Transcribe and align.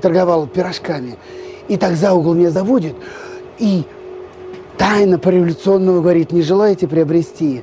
торговал 0.00 0.46
пирожками. 0.46 1.16
И 1.68 1.76
так 1.76 1.94
за 1.96 2.12
угол 2.12 2.34
меня 2.34 2.50
заводит 2.50 2.94
и 3.58 3.84
тайно 4.76 5.18
по-революционному 5.18 6.00
говорит, 6.00 6.32
не 6.32 6.42
желаете 6.42 6.86
приобрести 6.86 7.62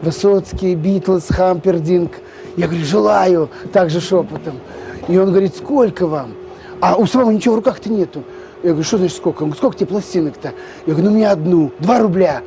Высоцкий, 0.00 0.74
Битлз, 0.76 1.26
Хампердинг. 1.28 2.12
Я 2.56 2.68
говорю, 2.68 2.84
желаю, 2.84 3.50
также 3.72 4.00
шепотом. 4.00 4.60
И 5.08 5.16
он 5.18 5.30
говорит, 5.30 5.56
сколько 5.56 6.06
вам? 6.06 6.34
А 6.80 6.96
у 6.96 7.06
самого 7.06 7.30
ничего 7.30 7.54
в 7.54 7.58
руках-то 7.58 7.90
нету. 7.90 8.22
Я 8.62 8.70
говорю, 8.70 8.84
что 8.84 8.98
значит 8.98 9.16
сколько? 9.16 9.42
Он 9.42 9.48
говорит, 9.48 9.58
сколько 9.58 9.76
тебе 9.78 9.86
пластинок-то? 9.86 10.52
Я 10.86 10.92
говорю, 10.92 11.10
ну 11.10 11.16
мне 11.16 11.28
одну, 11.28 11.72
два 11.80 11.98
рубля. 11.98 12.42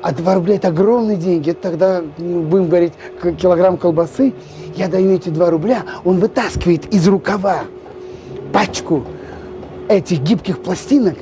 А 0.00 0.12
два 0.12 0.36
рубля 0.36 0.54
это 0.56 0.68
огромные 0.68 1.16
деньги. 1.16 1.50
Это 1.50 1.60
тогда, 1.60 2.02
ну, 2.16 2.42
будем 2.42 2.68
говорить, 2.68 2.92
килограмм 3.38 3.76
колбасы. 3.76 4.32
Я 4.74 4.88
даю 4.88 5.12
эти 5.12 5.28
два 5.28 5.50
рубля, 5.50 5.84
он 6.04 6.18
вытаскивает 6.18 6.92
из 6.92 7.06
рукава 7.08 7.64
пачку 8.52 9.04
этих 9.88 10.20
гибких 10.20 10.58
пластинок 10.60 11.14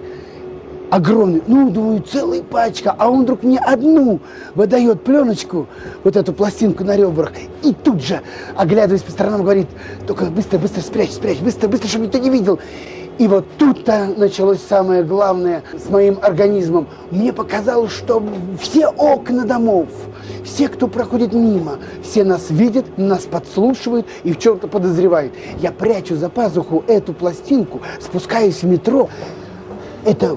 огромный, 0.91 1.42
ну, 1.46 1.70
думаю, 1.70 2.01
целая 2.02 2.42
пачка, 2.42 2.95
а 2.96 3.10
он 3.10 3.23
вдруг 3.23 3.42
мне 3.42 3.59
одну 3.59 4.20
выдает 4.54 5.02
пленочку, 5.02 5.66
вот 6.04 6.16
эту 6.16 6.32
пластинку 6.32 6.84
на 6.84 6.96
ребрах, 6.96 7.32
и 7.62 7.73
тут 7.73 8.02
же, 8.02 8.20
оглядываясь 8.56 9.02
по 9.02 9.10
сторонам, 9.10 9.42
говорит, 9.42 9.66
только 10.06 10.26
быстро, 10.26 10.59
быстро 10.59 10.80
спрячь, 10.80 11.12
спрячь, 11.12 11.40
быстро, 11.40 11.68
быстро, 11.68 11.88
чтобы 11.88 12.06
никто 12.06 12.18
не 12.18 12.30
видел. 12.30 12.59
И 13.19 13.29
вот 13.29 13.47
тут-то 13.59 14.12
началось 14.16 14.61
самое 14.61 15.02
главное 15.02 15.62
с 15.73 15.88
моим 15.88 16.19
организмом. 16.20 16.87
Мне 17.11 17.33
показалось, 17.33 17.93
что 17.93 18.23
все 18.61 18.88
окна 18.88 19.47
домов, 19.47 19.88
все, 20.45 20.69
кто 20.69 20.87
проходит 20.87 21.33
мимо, 21.33 21.79
все 22.02 22.24
нас 22.24 22.51
видят, 22.51 22.98
нас 22.98 23.23
подслушивают 23.23 24.07
и 24.23 24.33
в 24.33 24.38
чем-то 24.38 24.69
подозревают. 24.69 25.33
Я 25.60 25.73
прячу 25.73 26.15
за 26.16 26.29
пазуху 26.29 26.84
эту 26.87 27.15
пластинку, 27.15 27.80
спускаюсь 28.01 28.62
в 28.62 28.66
метро. 28.66 29.09
Это 30.05 30.37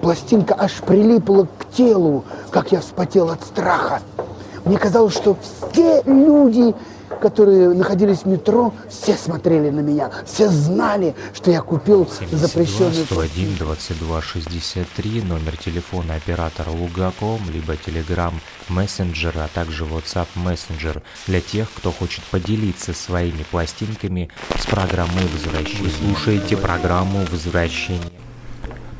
пластинка 0.00 0.54
аж 0.56 0.74
прилипла 0.86 1.48
к 1.58 1.74
телу, 1.76 2.24
как 2.50 2.70
я 2.70 2.80
вспотел 2.80 3.30
от 3.30 3.42
страха. 3.42 4.00
Мне 4.64 4.78
казалось, 4.78 5.14
что 5.14 5.36
все 5.72 6.02
люди, 6.04 6.74
которые 7.20 7.70
находились 7.70 8.20
в 8.20 8.26
метро, 8.26 8.72
все 8.88 9.16
смотрели 9.16 9.70
на 9.70 9.80
меня, 9.80 10.10
все 10.26 10.48
знали, 10.48 11.14
что 11.34 11.50
я 11.50 11.60
купил 11.60 12.06
72 12.06 12.38
запрещенный... 12.38 13.04
101 13.04 13.56
22 13.56 14.22
63, 14.22 15.22
номер 15.22 15.56
телефона 15.56 16.14
оператора 16.14 16.70
Лугаком, 16.70 17.40
либо 17.52 17.74
Telegram 17.74 18.32
Messenger, 18.68 19.32
а 19.36 19.48
также 19.52 19.84
WhatsApp 19.84 20.28
Messenger 20.36 21.02
для 21.26 21.40
тех, 21.40 21.68
кто 21.72 21.90
хочет 21.92 22.22
поделиться 22.24 22.92
своими 22.94 23.44
пластинками 23.50 24.28
с 24.58 24.66
программой 24.66 25.26
возвращения. 25.32 25.82
Вы 25.82 25.90
слушаете 25.90 26.56
программу 26.56 27.24
возвращения. 27.30 28.00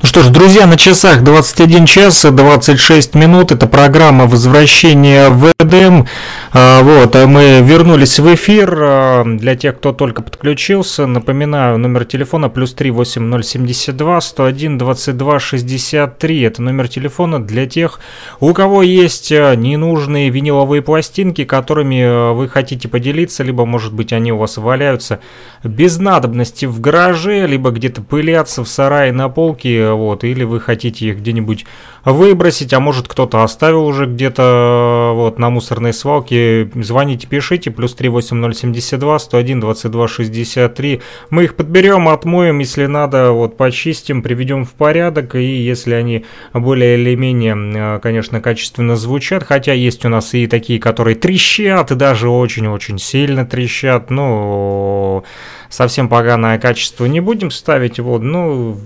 Ну 0.01 0.07
что 0.07 0.23
ж, 0.23 0.29
друзья, 0.29 0.65
на 0.65 0.77
часах 0.77 1.23
21 1.23 1.85
час 1.85 2.25
26 2.25 3.13
минут. 3.13 3.51
Это 3.51 3.67
программа 3.67 4.25
возвращения 4.25 5.29
в 5.29 5.50
Эдем. 5.61 6.07
А, 6.53 6.81
вот, 6.81 7.15
а 7.15 7.27
мы 7.27 7.61
вернулись 7.61 8.19
в 8.19 8.33
эфир. 8.33 8.77
А, 8.81 9.23
для 9.25 9.55
тех, 9.55 9.77
кто 9.77 9.93
только 9.93 10.21
подключился, 10.21 11.05
напоминаю, 11.05 11.77
номер 11.77 12.05
телефона 12.05 12.49
плюс 12.49 12.73
38072 12.73 14.21
101 14.21 14.77
22 14.77 15.39
63. 15.39 16.41
Это 16.41 16.61
номер 16.61 16.87
телефона 16.87 17.43
для 17.43 17.67
тех, 17.67 17.99
у 18.39 18.53
кого 18.53 18.81
есть 18.81 19.31
ненужные 19.31 20.29
виниловые 20.29 20.81
пластинки, 20.81 21.45
которыми 21.45 22.33
вы 22.33 22.47
хотите 22.47 22.87
поделиться, 22.87 23.43
либо, 23.43 23.65
может 23.65 23.93
быть, 23.93 24.13
они 24.13 24.31
у 24.31 24.37
вас 24.37 24.57
валяются 24.57 25.19
без 25.63 25.99
надобности 25.99 26.65
в 26.65 26.79
гараже, 26.81 27.45
либо 27.45 27.69
где-то 27.69 28.01
пылятся 28.01 28.63
в 28.63 28.67
сарае 28.67 29.11
на 29.11 29.29
полке 29.29 29.91
вот, 29.91 30.23
или 30.23 30.43
вы 30.43 30.59
хотите 30.59 31.07
их 31.07 31.19
где-нибудь 31.19 31.65
выбросить, 32.03 32.73
а 32.73 32.79
может 32.79 33.07
кто-то 33.07 33.43
оставил 33.43 33.85
уже 33.85 34.05
где-то 34.05 35.13
вот 35.15 35.37
на 35.37 35.49
мусорной 35.51 35.93
свалке, 35.93 36.69
звоните, 36.75 37.27
пишите, 37.27 37.71
плюс 37.71 37.93
38072 37.93 39.19
101 39.19 39.59
22 39.59 40.07
63, 40.07 41.01
мы 41.29 41.43
их 41.43 41.55
подберем, 41.55 42.07
отмоем, 42.09 42.59
если 42.59 42.87
надо, 42.87 43.31
вот, 43.31 43.57
почистим, 43.57 44.21
приведем 44.21 44.65
в 44.65 44.71
порядок, 44.71 45.35
и 45.35 45.43
если 45.43 45.93
они 45.93 46.25
более 46.53 46.97
или 46.99 47.15
менее, 47.15 47.55
э, 47.55 47.99
конечно, 47.99 48.41
качественно 48.41 48.95
звучат, 48.95 49.43
хотя 49.43 49.73
есть 49.73 50.05
у 50.05 50.09
нас 50.09 50.33
и 50.33 50.47
такие, 50.47 50.79
которые 50.79 51.15
трещат, 51.15 51.91
и 51.91 51.95
даже 51.95 52.29
очень-очень 52.29 52.97
сильно 52.97 53.45
трещат, 53.45 54.09
ну, 54.09 55.23
совсем 55.69 56.09
поганое 56.09 56.59
качество 56.59 57.05
не 57.05 57.19
будем 57.19 57.51
ставить, 57.51 57.99
вот, 57.99 58.21
ну, 58.21 58.79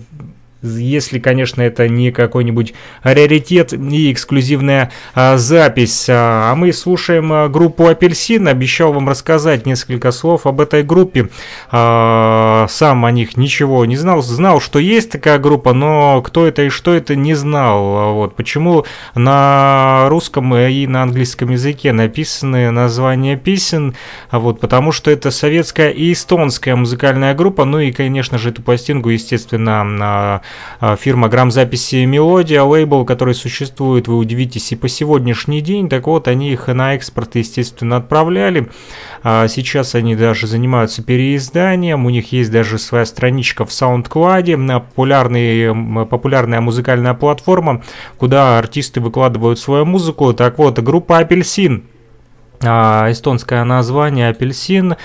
если, 0.66 1.20
конечно, 1.20 1.62
это 1.62 1.88
не 1.88 2.12
какой-нибудь 2.12 2.74
раритет 3.04 3.74
и 3.74 4.12
эксклюзивная 4.12 4.92
а, 5.14 5.38
запись. 5.38 6.08
А, 6.10 6.52
а 6.52 6.56
мы 6.56 6.74
слушаем 6.74 7.32
а, 7.32 7.48
группу 7.48 7.88
«Апельсин». 7.88 8.48
Обещал 8.48 8.94
вам 8.94 9.10
рассказать 9.10 9.66
несколько 9.66 10.12
слов 10.12 10.46
об 10.46 10.62
этой 10.62 10.84
группе. 10.84 11.30
А, 11.72 12.66
сам 12.70 13.06
о 13.06 13.12
них 13.12 13.38
ничего 13.38 13.86
не 13.86 13.96
знал. 13.96 14.22
Знал, 14.22 14.60
что 14.60 14.80
есть 14.80 15.12
такая 15.12 15.40
группа, 15.40 15.74
но 15.74 16.22
кто 16.22 16.46
это 16.46 16.64
и 16.64 16.70
что 16.70 16.94
это 16.94 17.16
не 17.16 17.34
знал. 17.34 18.14
Вот. 18.14 18.36
Почему 18.36 18.86
на 19.14 20.08
русском 20.10 20.56
и 20.56 20.88
на 20.88 21.04
английском 21.04 21.52
языке 21.52 21.92
написаны 21.92 22.72
названия 22.72 23.38
песен? 23.38 23.96
А 24.30 24.40
вот, 24.40 24.60
потому 24.60 24.92
что 24.92 25.12
это 25.12 25.32
советская 25.32 25.90
и 25.90 26.12
эстонская 26.14 26.76
музыкальная 26.76 27.34
группа. 27.34 27.66
Ну 27.66 27.80
и, 27.80 27.92
конечно 27.92 28.38
же, 28.38 28.50
эту 28.50 28.62
пластинку, 28.62 29.10
естественно, 29.10 29.84
а, 30.02 30.42
фирма 30.98 31.30
грамзаписи 31.30 32.06
Мелодия, 32.06 32.64
лейбл, 32.64 33.06
который 33.06 33.34
существует, 33.34 34.08
вы 34.08 34.18
удивитесь, 34.18 34.72
и 34.72 34.76
по 34.76 34.88
сегодняшний 34.88 35.62
день. 35.62 35.90
Так 35.90 36.08
вот, 36.08 36.28
они 36.28 36.52
их 36.52 36.68
на 36.68 36.96
экспорт, 36.96 37.36
естественно, 37.36 37.98
отправляли. 37.98 38.70
А, 39.24 39.48
сейчас 39.48 39.96
они 39.96 40.16
даже 40.16 40.48
занимаются 40.48 41.04
переизданием, 41.04 42.06
у 42.06 42.10
них 42.10 42.32
есть 42.32 42.52
даже 42.52 42.78
своя 42.78 43.06
страничка 43.06 43.66
в 43.66 43.70
SoundCloud, 43.70 46.06
популярная 46.06 46.62
музыкальная 46.62 47.14
платформа, 47.14 47.84
куда 48.18 48.60
артисты 48.60 49.02
выкладывают 49.02 49.60
свою 49.60 49.86
музыку. 49.86 50.34
Так 50.34 50.58
вот, 50.58 50.80
группа 50.80 51.20
«Апельсин» 51.20 51.84
эстонское 52.62 53.64
название 53.64 54.30
апельсин, 54.30 54.96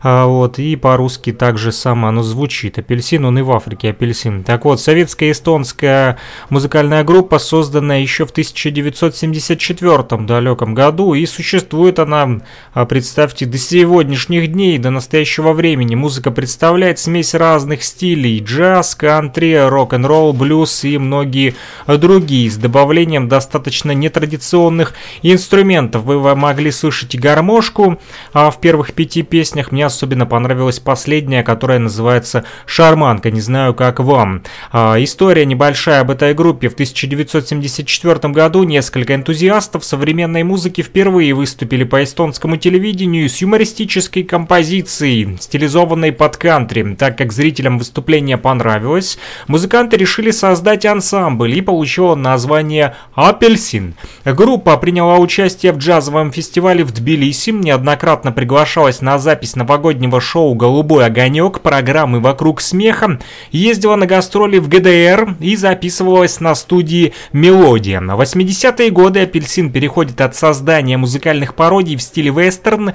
а, 0.00 0.26
вот, 0.26 0.58
и 0.58 0.76
по-русски 0.76 1.32
также 1.32 1.72
само 1.72 2.08
оно 2.08 2.22
звучит. 2.22 2.78
Апельсин, 2.78 3.24
он 3.24 3.38
и 3.38 3.42
в 3.42 3.50
Африке 3.52 3.90
апельсин. 3.90 4.44
Так 4.44 4.64
вот, 4.64 4.80
советская 4.80 5.32
эстонская 5.32 6.18
музыкальная 6.50 7.04
группа, 7.04 7.38
созданная 7.38 8.00
еще 8.00 8.26
в 8.26 8.30
1974 8.30 10.26
далеком 10.26 10.74
году, 10.74 11.14
и 11.14 11.26
существует 11.26 11.98
она, 11.98 12.40
а, 12.74 12.86
представьте, 12.86 13.46
до 13.46 13.58
сегодняшних 13.58 14.52
дней, 14.52 14.78
до 14.78 14.90
настоящего 14.90 15.52
времени. 15.52 15.94
Музыка 15.94 16.30
представляет 16.30 16.98
смесь 16.98 17.34
разных 17.34 17.82
стилей, 17.82 18.40
джаз, 18.40 18.94
кантри, 18.94 19.54
рок-н-ролл, 19.54 20.32
блюз 20.32 20.84
и 20.84 20.98
многие 20.98 21.54
другие, 21.86 22.50
с 22.50 22.56
добавлением 22.56 23.28
достаточно 23.28 23.92
нетрадиционных 23.92 24.94
инструментов. 25.22 26.04
Вы 26.04 26.36
могли 26.36 26.70
слышать 26.70 26.97
и 27.14 27.18
гармошку 27.18 27.98
а 28.32 28.50
в 28.50 28.60
первых 28.60 28.92
пяти 28.92 29.22
песнях. 29.22 29.72
Мне 29.72 29.86
особенно 29.86 30.26
понравилась 30.26 30.80
последняя, 30.80 31.42
которая 31.42 31.78
называется 31.78 32.44
«Шарманка». 32.66 33.30
Не 33.30 33.40
знаю, 33.40 33.74
как 33.74 34.00
вам. 34.00 34.42
А, 34.72 34.96
история 34.98 35.46
небольшая 35.46 36.00
об 36.00 36.10
этой 36.10 36.34
группе. 36.34 36.68
В 36.68 36.74
1974 36.74 38.32
году 38.32 38.64
несколько 38.64 39.14
энтузиастов 39.14 39.84
современной 39.84 40.42
музыки 40.42 40.82
впервые 40.82 41.34
выступили 41.34 41.84
по 41.84 42.02
эстонскому 42.02 42.56
телевидению 42.56 43.28
с 43.28 43.38
юмористической 43.38 44.22
композицией, 44.22 45.36
стилизованной 45.40 46.12
под 46.12 46.36
кантри. 46.36 46.94
Так 46.94 47.18
как 47.18 47.32
зрителям 47.32 47.78
выступление 47.78 48.38
понравилось, 48.38 49.18
музыканты 49.46 49.96
решили 49.96 50.30
создать 50.30 50.86
ансамбль 50.86 51.56
и 51.56 51.60
получила 51.60 52.14
название 52.14 52.96
«Апельсин». 53.14 53.94
Группа 54.24 54.76
приняла 54.76 55.18
участие 55.18 55.72
в 55.72 55.78
джазовом 55.78 56.32
фестивале 56.32 56.84
в 56.88 56.92
Тбилиси, 56.92 57.50
неоднократно 57.50 58.32
приглашалась 58.32 59.02
на 59.02 59.18
запись 59.18 59.56
новогоднего 59.56 60.20
шоу 60.20 60.54
«Голубой 60.54 61.04
огонек» 61.04 61.60
программы 61.60 62.20
«Вокруг 62.20 62.62
смеха», 62.62 63.20
ездила 63.52 63.96
на 63.96 64.06
гастроли 64.06 64.58
в 64.58 64.68
ГДР 64.68 65.36
и 65.38 65.54
записывалась 65.54 66.40
на 66.40 66.54
студии 66.54 67.12
«Мелодия». 67.32 68.00
В 68.00 68.20
80-е 68.20 68.90
годы 68.90 69.20
«Апельсин» 69.20 69.70
переходит 69.70 70.20
от 70.22 70.34
создания 70.34 70.96
музыкальных 70.96 71.54
пародий 71.54 71.96
в 71.96 72.02
стиле 72.02 72.30
вестерн 72.30 72.94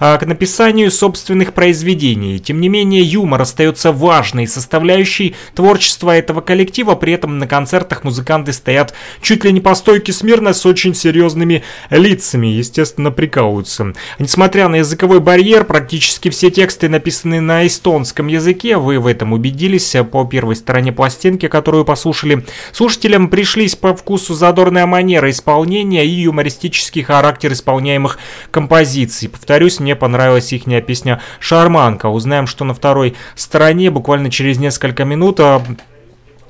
а, 0.00 0.18
к 0.18 0.26
написанию 0.26 0.90
собственных 0.90 1.54
произведений. 1.54 2.40
Тем 2.40 2.60
не 2.60 2.68
менее, 2.68 3.02
юмор 3.02 3.42
остается 3.42 3.92
важной 3.92 4.48
составляющей 4.48 5.36
творчества 5.54 6.16
этого 6.16 6.40
коллектива, 6.40 6.96
при 6.96 7.12
этом 7.12 7.38
на 7.38 7.46
концертах 7.46 8.02
музыканты 8.02 8.52
стоят 8.52 8.94
чуть 9.22 9.44
ли 9.44 9.52
не 9.52 9.60
по 9.60 9.74
стойке 9.76 10.12
смирно 10.12 10.52
с 10.52 10.66
очень 10.66 10.94
серьезными 10.94 11.62
лицами. 11.90 12.48
Естественно, 12.48 13.12
при 13.12 13.27
прикалываются. 13.28 13.92
Несмотря 14.18 14.68
на 14.68 14.76
языковой 14.76 15.20
барьер, 15.20 15.64
практически 15.64 16.30
все 16.30 16.50
тексты 16.50 16.88
написаны 16.88 17.40
на 17.40 17.66
эстонском 17.66 18.26
языке. 18.26 18.78
Вы 18.78 18.98
в 18.98 19.06
этом 19.06 19.34
убедились 19.34 19.94
по 20.10 20.24
первой 20.24 20.56
стороне 20.56 20.92
пластинки, 20.92 21.46
которую 21.46 21.84
послушали. 21.84 22.46
Слушателям 22.72 23.28
пришлись 23.28 23.76
по 23.76 23.94
вкусу 23.94 24.32
задорная 24.32 24.86
манера 24.86 25.28
исполнения 25.30 26.06
и 26.06 26.22
юмористический 26.22 27.02
характер 27.02 27.52
исполняемых 27.52 28.18
композиций. 28.50 29.28
Повторюсь, 29.28 29.78
мне 29.78 29.94
понравилась 29.94 30.52
их 30.52 30.64
песня 30.86 31.20
«Шарманка». 31.38 32.06
Узнаем, 32.06 32.46
что 32.46 32.64
на 32.64 32.72
второй 32.72 33.14
стороне 33.34 33.90
буквально 33.90 34.30
через 34.30 34.58
несколько 34.58 35.04
минут 35.04 35.40
а, 35.40 35.62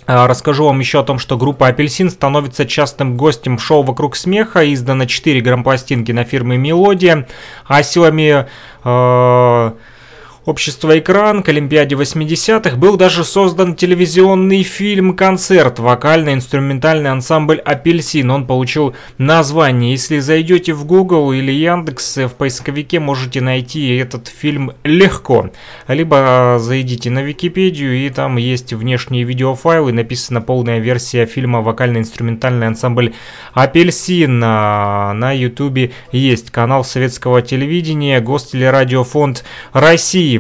Расскажу 0.09 0.65
вам 0.65 0.79
еще 0.79 1.01
о 1.01 1.03
том, 1.03 1.19
что 1.19 1.37
группа 1.37 1.69
«Апельсин» 1.69 2.09
становится 2.09 2.65
частым 2.65 3.19
гостем 3.19 3.59
в 3.59 3.63
шоу 3.63 3.83
«Вокруг 3.83 4.17
смеха». 4.17 4.73
Издано 4.73 5.05
4 5.05 5.43
грампластинки 5.43 6.13
на 6.13 6.25
фирме 6.25 6.57
«Мелодия». 6.57 7.29
А 7.67 7.83
силами... 7.83 8.47
Э 8.85 9.73
Общество 10.49 10.99
«Экран» 10.99 11.43
к 11.43 11.51
Олимпиаде 11.51 11.95
80-х 11.95 12.75
был 12.77 12.97
даже 12.97 13.23
создан 13.23 13.75
телевизионный 13.75 14.63
фильм-концерт 14.63 15.79
«Вокально-инструментальный 15.79 17.11
ансамбль 17.11 17.59
«Апельсин». 17.59 18.31
Он 18.31 18.47
получил 18.47 18.97
название. 19.19 19.91
Если 19.91 20.21
зайдете 20.21 20.73
в 20.73 20.87
Google 20.87 21.33
или 21.33 21.53
Яндекс, 21.53 22.17
в 22.17 22.31
поисковике 22.31 22.99
можете 22.99 23.43
найти 23.43 23.95
этот 23.97 24.29
фильм 24.29 24.73
легко. 24.85 25.51
Либо 25.87 26.17
а, 26.19 26.59
зайдите 26.59 27.11
на 27.11 27.19
Википедию, 27.19 28.07
и 28.07 28.09
там 28.09 28.39
есть 28.39 28.73
внешние 28.73 29.25
видеофайлы, 29.25 29.93
написана 29.93 30.41
полная 30.41 30.79
версия 30.79 31.27
фильма 31.27 31.61
«Вокально-инструментальный 31.61 32.69
ансамбль 32.69 33.13
«Апельсин». 33.53 34.41
А, 34.43 35.13
на 35.13 35.31
Ютубе 35.33 35.91
есть 36.11 36.51
канал 36.51 36.85
советского 36.85 37.43
телевидения 37.43 38.19
Гостелерадиофонд 38.21 39.45
России. 39.75 40.38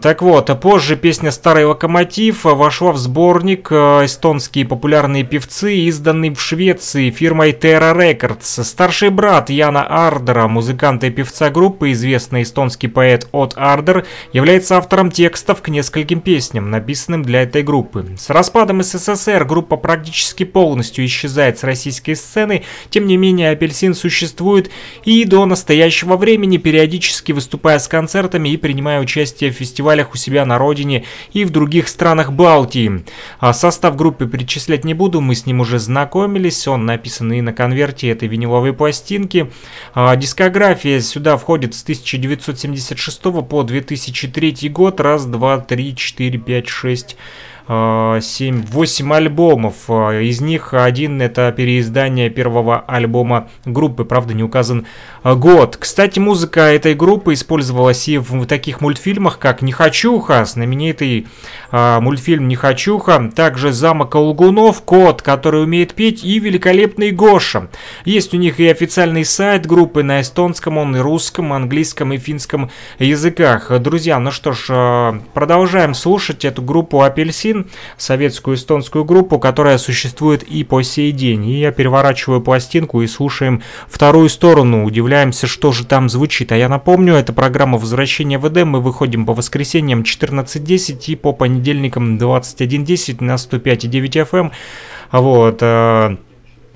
Так 0.00 0.22
вот, 0.22 0.60
позже 0.60 0.96
песня 0.96 1.30
«Старый 1.30 1.64
локомотив» 1.64 2.44
вошла 2.44 2.92
в 2.92 2.98
сборник 2.98 3.68
э, 3.70 4.04
«Эстонские 4.04 4.66
популярные 4.66 5.24
певцы», 5.24 5.74
изданный 5.76 6.34
в 6.34 6.40
Швеции 6.40 7.10
фирмой 7.10 7.52
Terra 7.52 7.96
Records. 7.96 8.62
Старший 8.64 9.10
брат 9.10 9.50
Яна 9.50 9.82
Ардера, 9.82 10.48
музыканта 10.48 11.06
и 11.06 11.10
певца 11.10 11.50
группы, 11.50 11.92
известный 11.92 12.42
эстонский 12.42 12.88
поэт 12.88 13.28
Отт 13.32 13.54
Ардер, 13.56 14.06
является 14.32 14.76
автором 14.76 15.10
текстов 15.10 15.62
к 15.62 15.68
нескольким 15.68 16.20
песням, 16.20 16.70
написанным 16.70 17.22
для 17.22 17.42
этой 17.42 17.62
группы. 17.62 18.04
С 18.18 18.30
распадом 18.30 18.82
СССР 18.82 19.44
группа 19.44 19.76
практически 19.76 20.44
полностью 20.44 21.04
исчезает 21.04 21.58
с 21.58 21.64
российской 21.64 22.14
сцены, 22.14 22.64
тем 22.90 23.06
не 23.06 23.16
менее 23.16 23.50
«Апельсин» 23.50 23.94
существует 23.94 24.70
и 25.04 25.24
до 25.24 25.46
настоящего 25.46 26.16
времени, 26.16 26.56
периодически 26.58 27.32
выступая 27.32 27.78
с 27.78 27.88
концертами 27.88 28.48
и 28.50 28.56
принимая 28.56 29.00
участие 29.00 29.27
участие 29.28 29.50
в 29.50 29.54
фестивалях 29.54 30.14
у 30.14 30.16
себя 30.16 30.44
на 30.44 30.58
родине 30.58 31.04
и 31.32 31.44
в 31.44 31.50
других 31.50 31.88
странах 31.88 32.32
Балтии. 32.32 33.04
А 33.38 33.52
состав 33.52 33.96
группы 33.96 34.26
перечислять 34.26 34.84
не 34.84 34.94
буду, 34.94 35.20
мы 35.20 35.34
с 35.34 35.46
ним 35.46 35.60
уже 35.60 35.78
знакомились, 35.78 36.66
он 36.66 36.86
написан 36.86 37.32
и 37.32 37.40
на 37.40 37.52
конверте 37.52 38.08
этой 38.08 38.28
виниловой 38.28 38.72
пластинки. 38.72 39.50
А 39.94 40.16
дискография 40.16 41.00
сюда 41.00 41.36
входит 41.36 41.74
с 41.74 41.82
1976 41.82 43.22
по 43.48 43.62
2003 43.62 44.68
год, 44.70 45.00
раз, 45.00 45.26
два, 45.26 45.58
три, 45.58 45.94
четыре, 45.94 46.38
пять, 46.38 46.68
шесть... 46.68 47.16
7, 47.68 48.64
8 48.66 49.14
альбомов. 49.14 49.74
А, 49.88 50.18
из 50.18 50.40
них 50.40 50.72
один 50.72 51.20
это 51.20 51.52
переиздание 51.52 52.30
первого 52.30 52.80
альбома 52.80 53.50
группы, 53.66 54.04
правда 54.04 54.32
не 54.32 54.42
указан 54.42 54.86
а, 55.22 55.34
год. 55.34 55.76
Кстати, 55.76 56.18
музыка 56.18 56.60
этой 56.60 56.94
группы 56.94 57.34
использовалась 57.34 58.08
и 58.08 58.16
в 58.16 58.46
таких 58.46 58.80
мультфильмах, 58.80 59.38
как 59.38 59.60
«Нехочуха», 59.60 60.44
знаменитый 60.46 61.26
э, 61.70 62.00
мультфильм 62.00 62.48
«Нехочуха», 62.48 63.30
также 63.34 63.72
«Замок 63.72 64.14
Лгунов», 64.14 64.82
«Кот, 64.82 65.20
который 65.20 65.62
умеет 65.62 65.92
петь» 65.92 66.24
и 66.24 66.38
«Великолепный 66.38 67.10
Гоша». 67.10 67.68
Есть 68.04 68.32
у 68.32 68.38
них 68.38 68.60
и 68.60 68.68
официальный 68.68 69.24
сайт 69.24 69.66
группы 69.66 70.02
на 70.02 70.22
эстонском, 70.22 70.78
он 70.78 70.96
и 70.96 71.00
русском, 71.00 71.52
английском 71.52 72.12
и 72.14 72.18
финском 72.18 72.70
языках. 72.98 73.78
Друзья, 73.80 74.18
ну 74.18 74.30
что 74.30 74.52
ж, 74.52 75.20
продолжаем 75.34 75.92
слушать 75.92 76.44
эту 76.46 76.62
группу 76.62 77.02
«Апельсин» 77.02 77.57
советскую 77.96 78.56
эстонскую 78.56 79.04
группу, 79.04 79.38
которая 79.38 79.78
существует 79.78 80.42
и 80.42 80.64
по 80.64 80.82
сей 80.82 81.12
день. 81.12 81.46
И 81.46 81.58
я 81.60 81.72
переворачиваю 81.72 82.40
пластинку 82.40 83.02
и 83.02 83.06
слушаем 83.06 83.62
вторую 83.88 84.28
сторону, 84.28 84.84
удивляемся, 84.84 85.46
что 85.46 85.72
же 85.72 85.84
там 85.84 86.08
звучит. 86.08 86.52
А 86.52 86.56
я 86.56 86.68
напомню, 86.68 87.14
это 87.14 87.32
программа 87.32 87.78
«Возвращение 87.78 88.38
в 88.38 88.48
Эдем». 88.48 88.68
Мы 88.68 88.80
выходим 88.80 89.26
по 89.26 89.34
воскресеньям 89.34 90.02
14.10 90.02 90.98
и 91.06 91.16
по 91.16 91.32
понедельникам 91.32 92.18
21.10 92.18 93.22
на 93.24 93.34
105.9 93.34 94.28
FM. 94.30 94.50
Вот. 95.12 95.62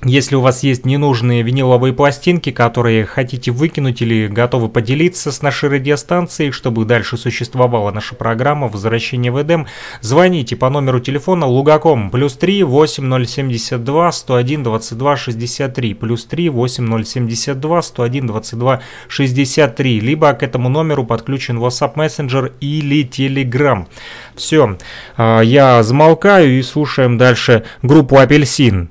Если 0.04 0.34
у 0.34 0.40
вас 0.40 0.64
есть 0.64 0.84
ненужные 0.84 1.42
виниловые 1.42 1.92
пластинки, 1.92 2.50
которые 2.50 3.04
хотите 3.04 3.52
выкинуть 3.52 4.02
или 4.02 4.26
готовы 4.26 4.68
поделиться 4.68 5.30
с 5.30 5.42
нашей 5.42 5.68
радиостанцией, 5.68 6.50
чтобы 6.50 6.84
дальше 6.84 7.16
существовала 7.16 7.92
наша 7.92 8.16
программа 8.16 8.66
«Возвращение 8.66 9.30
в 9.30 9.40
Эдем», 9.40 9.68
звоните 10.00 10.56
по 10.56 10.70
номеру 10.70 10.98
телефона 10.98 11.46
Лугаком 11.46 12.10
плюс 12.10 12.36
3 12.36 12.64
8072 12.64 14.10
101 14.10 14.62
22 14.64 15.16
63 15.16 15.94
плюс 15.94 16.24
3 16.24 16.48
8072 16.48 17.82
101 17.82 18.26
22 18.26 18.80
63 19.06 20.00
либо 20.00 20.32
к 20.32 20.42
этому 20.42 20.68
номеру 20.68 21.06
подключен 21.06 21.60
WhatsApp 21.60 21.94
Messenger 21.94 22.52
или 22.60 23.08
Telegram. 23.08 23.86
Все, 24.34 24.78
а, 25.16 25.42
я 25.42 25.84
замолкаю 25.84 26.58
и 26.58 26.62
слушаем 26.62 27.18
дальше 27.18 27.62
группу 27.82 28.18
«Апельсин». 28.18 28.90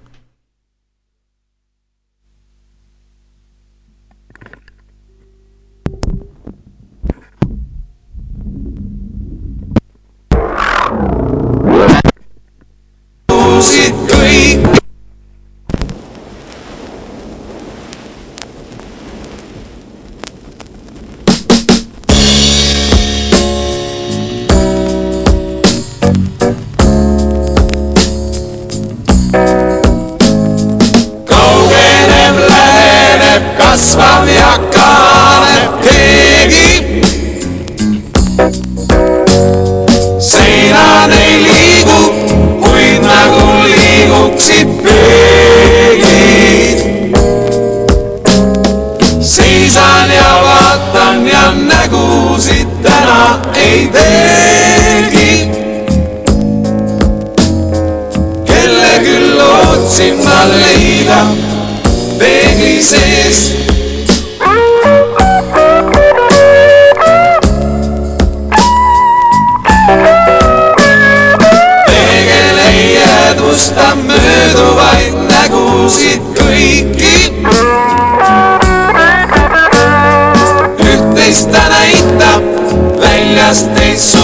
bailaste 83.32 83.92
en 83.92 84.00
su 84.00 84.18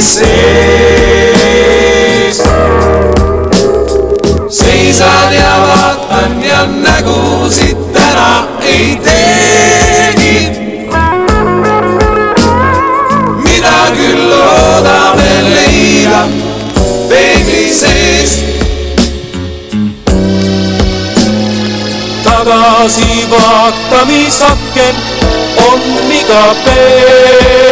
Seis 0.00 0.26
seisa 4.48 5.10
teavad 5.30 5.98
on 6.24 6.42
ja 6.42 6.66
nägusid 6.66 7.76
täna 7.92 8.48
ei 8.62 9.00
teegi. 9.04 10.50
mida 13.44 13.86
küll 13.96 14.30
loodame 14.30 15.32
leida 15.54 16.28
peegli 17.08 17.74
sees. 17.74 18.32
tagasivaatamist 22.24 24.42
aken 24.42 24.94
on 25.66 25.80
iga 26.12 26.54
päev 26.64 27.69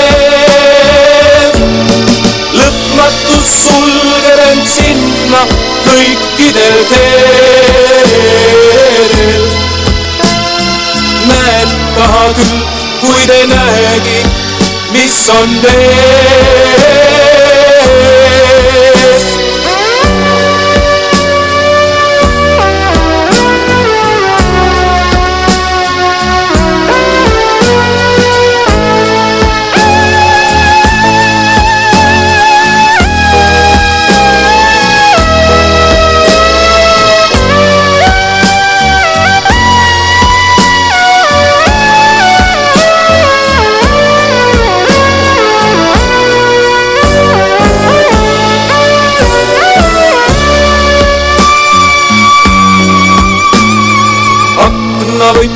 lõpmatus 2.58 3.46
sulgeb 3.62 4.40
end 4.48 4.66
sinna 4.74 5.42
kõikidel 5.86 6.78
teedel. 6.92 8.10
näen 11.30 11.70
taha 11.94 12.26
küll, 12.40 12.60
kuid 13.00 13.30
ei 13.38 13.46
näegi 13.54 14.20
mis 14.92 15.28
on 15.28 15.50
ees. 15.64 17.37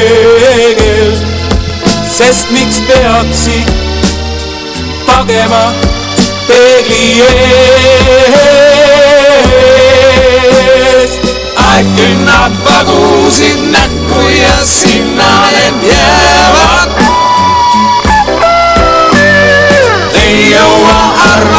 sest 2.15 2.51
miks 2.53 2.77
peaksid 2.87 3.67
pagema 5.07 5.73
peegli 6.47 7.21
eest? 7.25 8.05
äkki 11.65 12.09
nad 12.25 12.53
vagusid 12.67 13.59
näkku 13.73 14.21
ja 14.29 14.57
sinna 14.63 15.31
need 15.55 15.77
jäävad. 15.89 16.89
ei 20.23 20.37
jõua 20.53 20.99
arvata 21.33 21.54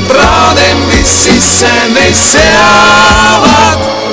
pravdem 0.00 0.84
visi 0.90 1.40
se 1.40 1.72
ne 1.94 2.08
isejavati 2.08 4.05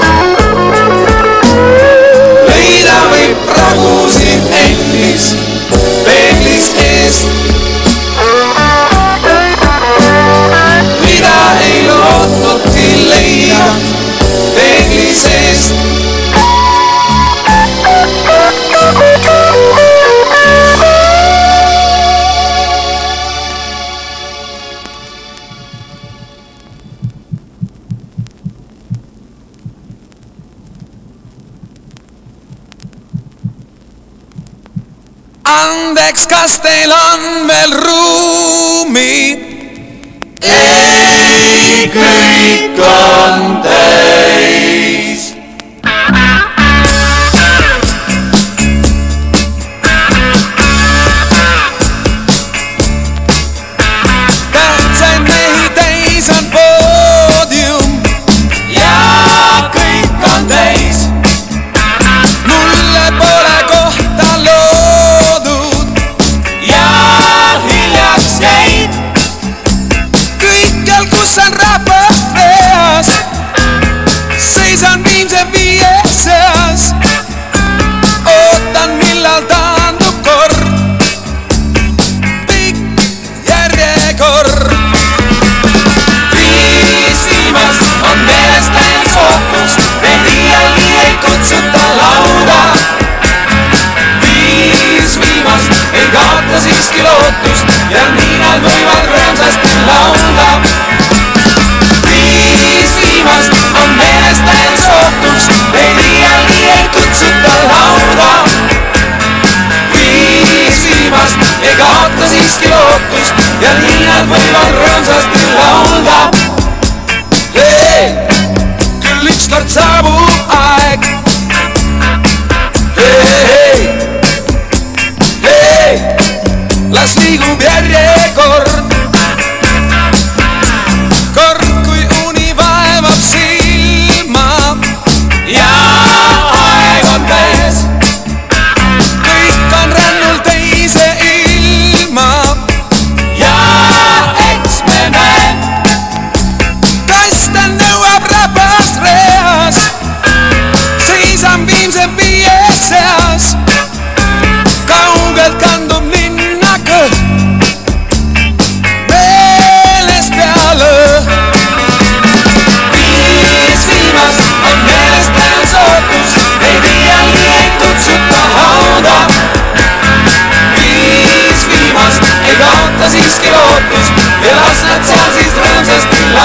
kastel 36.44 36.92
on 36.92 37.48
veel 37.48 37.72
ruumi. 37.84 39.16
ei 40.44 41.88
kõigil. 41.96 42.43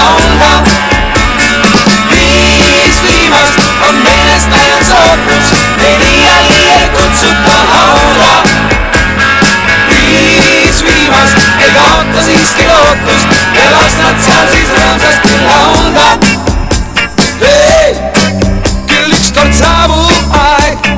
onda. 0.01 0.63
viis 2.11 3.03
viimast 3.03 3.59
on 3.89 3.95
meelest 3.95 4.53
ajas 4.59 4.91
ootus, 4.91 5.51
neli 5.77 6.23
jälle 6.25 6.89
kutsub 6.93 7.37
ta 7.45 7.57
laula. 7.71 8.43
viis 9.89 10.83
viimast 10.85 11.37
ei 11.59 11.71
kaota 11.71 12.23
siiski 12.25 12.67
lootust 12.67 13.27
ja 13.53 13.71
las 13.71 13.97
nad 14.03 14.21
seal 14.25 14.47
siis 14.53 14.69
rõõmsasti 14.77 15.35
laulda. 15.47 16.07
Hey! 17.41 17.93
küll 18.87 19.13
ükskord 19.17 19.53
saabub 19.53 20.35
aeg 20.41 20.89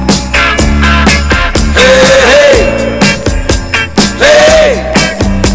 hey,. 1.76 2.66
Hey! 4.20 4.78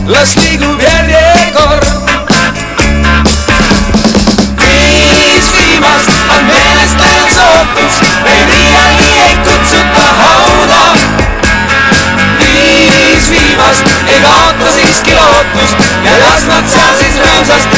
las 0.07 0.37
nii. 0.37 0.56
cosas 17.47 17.76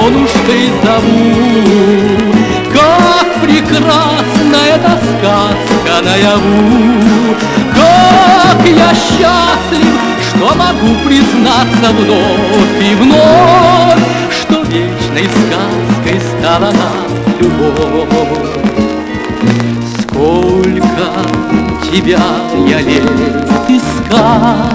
Аленушкой 0.00 0.70
зову 0.82 2.30
как 2.72 3.42
прекрасна 3.42 4.56
эта 4.66 4.98
сказка 4.98 6.02
наяву, 6.02 7.36
Как 7.74 8.66
я 8.66 8.94
счастлив, 8.94 9.94
что 10.28 10.54
могу 10.54 10.94
признаться 11.06 11.92
вновь 11.92 12.82
и 12.82 12.94
вновь, 12.94 14.00
Что 14.30 14.62
вечной 14.62 15.28
сказкой 15.28 16.20
стала 16.38 16.72
наша 16.72 17.20
любовь. 17.40 18.50
Сколько 20.00 21.08
тебя 21.92 22.20
я 22.66 22.80
лет 22.80 23.04
искал, 23.68 24.70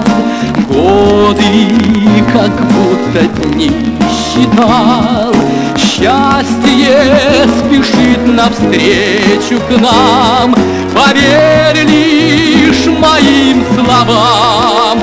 Годы 0.85 2.23
как 2.31 2.51
будто 2.51 3.25
дни 3.41 3.71
считал, 4.07 5.33
Счастье 5.75 7.47
спешит 7.57 8.27
навстречу 8.27 9.59
к 9.67 9.81
нам, 9.81 10.53
Поверь 10.93 11.87
лишь 11.87 12.85
моим 12.99 13.65
словам. 13.73 14.99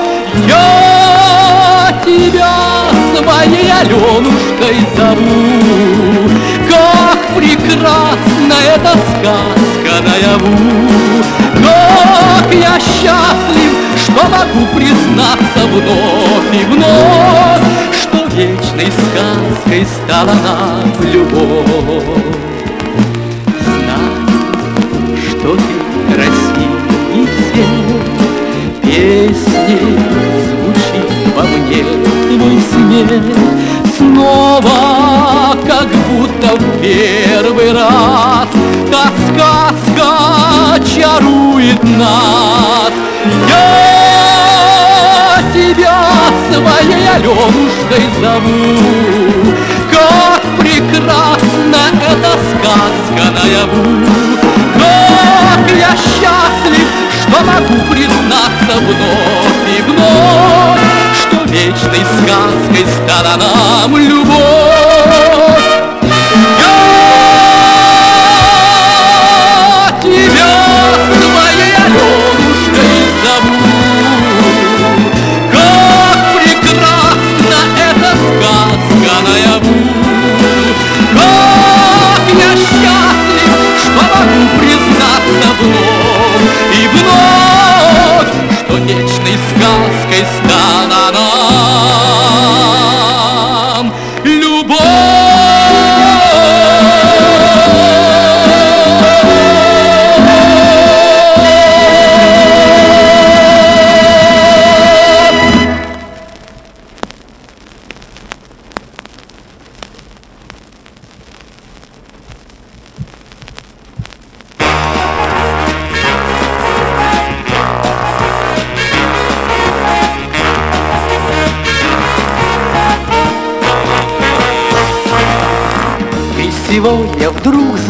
Я 0.47 1.93
тебя 2.05 2.53
своей 3.17 3.69
Аленушкой 3.69 4.77
зову, 4.95 6.29
Как 6.69 7.19
прекрасна 7.35 8.57
эта 8.73 8.93
сказка 8.93 10.01
наяву, 10.01 11.23
Как 11.61 12.53
я 12.53 12.79
счастлив, 12.79 13.82
что 14.03 14.23
могу 14.27 14.65
признаться 14.75 15.65
вновь 15.71 16.53
и 16.53 16.65
вновь, 16.65 17.63
Что 17.91 18.25
вечной 18.35 18.91
сказкой 18.91 19.85
стала 19.85 20.33
нам 20.33 20.91
любовь. 21.11 22.23
Знаю, 23.65 24.27
что 25.29 25.55
ты 25.55 26.13
красивый 26.13 27.27
свет, 27.51 28.03
Песней 28.81 29.97
звучит 30.47 31.09
во 31.35 31.43
мне 31.43 31.81
твой 32.27 32.57
смех, 32.71 33.23
Снова, 34.03 35.55
как 35.65 35.87
будто 35.87 36.55
в 36.57 36.81
первый 36.81 37.71
раз, 37.71 38.47
Та 38.91 39.11
сказка 39.27 40.09
чарует 40.83 41.81
нас. 41.83 42.91
Я 43.47 45.41
тебя 45.53 46.01
своей 46.51 47.07
Аленушкой 47.07 48.05
зову, 48.19 49.55
Как 49.89 50.41
прекрасна 50.59 51.83
эта 52.01 52.33
сказка 52.51 53.25
наяву, 53.31 53.85
Как 54.75 55.65
я 55.77 55.91
счастлив, 55.95 56.87
что 57.21 57.37
могу 57.45 57.77
признаться 57.89 58.73
вновь 58.79 59.69
и 59.69 59.81
вновь, 59.81 60.82
вечной 61.45 62.03
сказкой 62.05 62.85
стала 63.05 63.37
нам 63.37 63.97
любовь. 63.97 65.32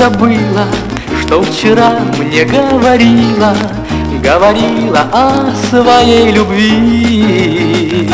Забыла, 0.04 0.68
что 1.22 1.42
вчера 1.42 1.92
мне 2.18 2.44
говорила, 2.44 3.56
говорила 4.22 5.08
о 5.14 5.50
своей 5.70 6.32
любви. 6.32 8.10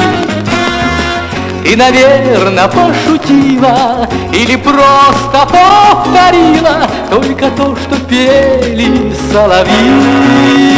Ты, 1.63 1.75
наверное, 1.75 2.67
пошутила 2.67 4.07
или 4.31 4.55
просто 4.55 5.47
повторила 5.51 6.87
только 7.09 7.49
то, 7.57 7.75
что 7.75 7.95
пели 8.07 9.11
соловьи. 9.31 10.75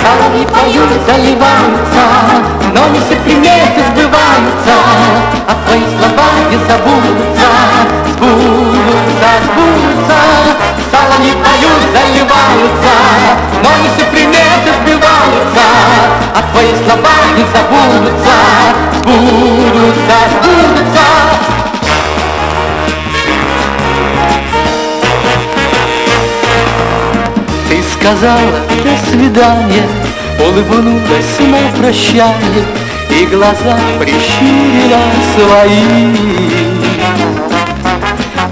Соловьи 0.00 0.46
поют, 0.46 0.90
заливаются, 1.08 2.04
но 2.72 2.86
не 2.90 3.00
все 3.00 3.16
приметы 3.24 3.82
сбываются, 3.90 4.76
а 5.48 5.52
твои 5.66 5.82
слова 5.98 6.28
не 6.50 6.58
забудутся, 6.68 7.48
сбудутся. 8.12 8.59
Соловьи 11.20 11.32
поют, 11.34 11.82
заливаются, 11.92 12.94
но 13.62 13.70
не 13.82 13.88
все 13.94 14.06
приметы 14.10 14.72
сбиваются, 14.82 15.66
а 16.34 16.42
твои 16.50 16.72
слова 16.84 17.16
не 17.36 17.44
забудутся, 17.52 18.36
сбудутся, 18.96 20.16
сбудутся. 20.30 21.08
Ты 27.68 27.82
сказала 27.94 28.60
до 28.82 29.10
свидания, 29.10 29.86
улыбнулась 30.38 31.38
на 31.40 31.78
прощание 31.78 32.64
И 33.10 33.26
глаза 33.26 33.78
прищурила 33.98 35.02
свои 35.34 36.69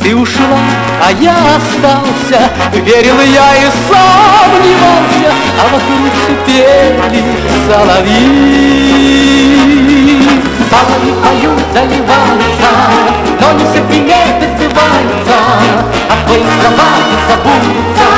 Ты 0.02 0.14
ушла, 0.14 0.60
а 1.04 1.10
я 1.12 1.34
остался, 1.56 2.50
верил 2.72 3.20
я 3.20 3.56
и 3.56 3.70
сомневался 3.88 5.32
А 5.58 5.64
вокруг 5.72 6.12
все 6.14 6.34
пели 6.46 7.22
соловьи. 7.68 8.98
Соловьи 10.70 11.12
поют, 11.22 11.60
заливаются, 11.72 12.70
но 13.40 13.46
не 13.52 13.64
все 13.70 13.80
приметы 13.82 14.44
сбиваются 14.56 15.38
А 16.08 16.12
твои 16.26 16.44
слова 16.60 16.90
не 17.08 17.16
забудутся 17.28 18.08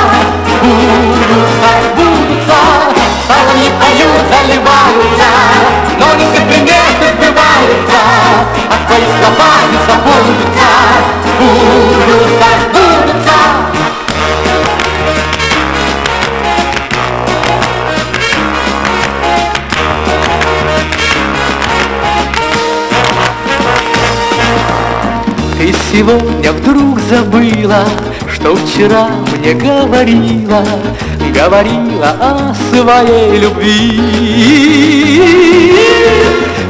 Сбудутся, 1.95 3.00
сбудутся 3.31 3.51
Соловьи 3.51 3.69
поют, 3.79 4.23
заливаются. 4.29 5.29
Но 5.99 6.05
не 6.15 6.25
все 6.31 6.41
приметы 6.41 7.05
сбиваются 7.15 8.01
А 8.69 8.75
твои 8.87 9.07
слова 9.19 9.53
не 9.71 9.77
забудутся. 9.87 10.69
Сбудутся, 11.37 12.49
сбудутся 12.69 13.39
Ты 25.57 25.65
сегодня 25.91 26.51
вдруг 26.53 26.99
забыла, 27.01 27.85
что 28.33 28.55
вчера 28.55 29.09
мне 29.37 29.53
говорила, 29.53 30.65
говорила 31.33 32.15
о 32.19 32.53
своей 32.71 33.39
любви. 33.39 34.01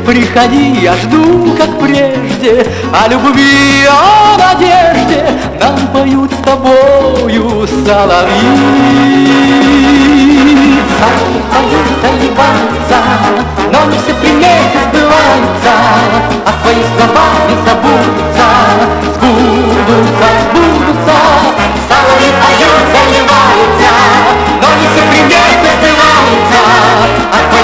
Приходи, 0.05 0.79
я 0.81 0.95
жду, 0.95 1.55
как 1.57 1.79
прежде, 1.79 2.65
о 2.91 3.07
любви, 3.07 3.85
о 3.87 4.37
надежде 4.37 5.25
нам 5.59 5.87
поют 5.93 6.31
с 6.33 6.37
тобою 6.43 7.67
соловьи. 7.85 9.21
Поют, 11.51 11.87
заливаются, 12.01 12.99
но 13.71 13.79
не 13.91 13.97
все 13.99 14.13
приметы 14.15 14.79
сбываются, 14.89 15.73
а 16.45 16.47
твои 16.61 16.83
слова 16.95 17.27
не 17.47 17.55
забудутся, 17.65 18.47
сбудутся, 19.15 20.27
сбудутся. 20.49 21.17
Соловьи 21.87 22.31
поют, 22.41 22.60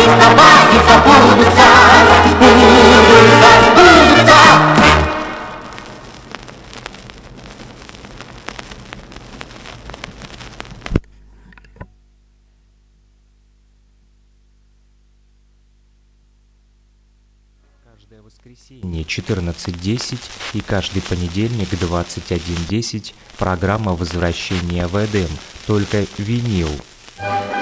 не 0.07 0.79
забудутся, 0.87 1.67
сбудутся, 2.29 3.49
сбудутся. 3.65 4.37
Каждое 17.83 18.21
воскресенье 18.21 19.03
14.10 19.03 20.19
и 20.53 20.61
каждый 20.61 21.01
понедельник 21.01 21.73
21.10 21.73 23.13
программа 23.37 23.93
возвращения 23.93 24.87
в 24.87 24.95
Эдем, 24.95 25.29
только 25.65 26.05
винил. 26.17 26.69
101 27.17 27.17
22 27.17 27.56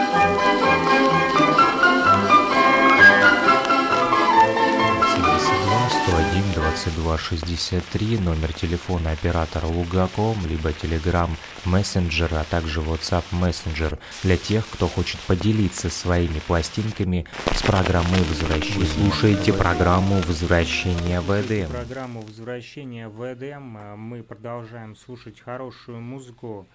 63 6.75 8.19
номер 8.19 8.53
телефона 8.53 9.11
оператора 9.11 9.65
Лугаком, 9.65 10.35
либо 10.45 10.69
Telegram 10.69 11.29
Messenger, 11.65 12.39
а 12.39 12.43
также 12.43 12.81
WhatsApp 12.81 13.23
Messenger 13.31 13.97
для 14.23 14.38
тех, 14.38 14.67
кто 14.67 14.88
хочет 14.88 15.19
поделиться 15.21 15.89
своими 15.89 16.39
пластинками 16.47 17.25
с 17.53 17.63
программой 17.63 18.21
возвращения. 18.29 18.79
Вы 18.79 18.85
слушаете 18.85 19.53
программу 19.53 20.21
возвращения 20.21 21.21
в 21.21 21.31
Эдем. 21.31 21.69
Программу 21.69 22.21
возвращения 22.21 23.07
в 23.07 23.33
Эдем. 23.33 23.63
Мы 23.97 24.21
продолжаем 24.23 24.95
слушать 24.95 25.39
хорошую 25.39 26.01
музыку 26.01 26.67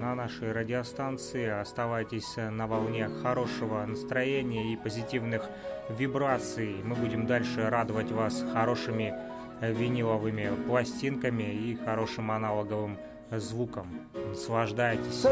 на 0.00 0.14
нашей 0.14 0.52
радиостанции. 0.52 1.48
Оставайтесь 1.48 2.34
э, 2.36 2.50
на 2.50 2.66
волне 2.66 3.08
хорошего 3.22 3.84
настроения 3.84 4.72
и 4.72 4.76
позитивных 4.76 5.42
вибраций. 5.88 6.76
Мы 6.84 6.94
будем 6.94 7.26
дальше 7.26 7.68
радовать 7.68 8.12
вас 8.12 8.44
хорошими 8.52 9.14
э, 9.60 9.72
виниловыми 9.72 10.50
пластинками 10.66 11.42
и 11.42 11.78
хорошим 11.84 12.30
аналоговым 12.30 12.98
звуком. 13.32 13.86
Наслаждайтесь. 14.28 15.24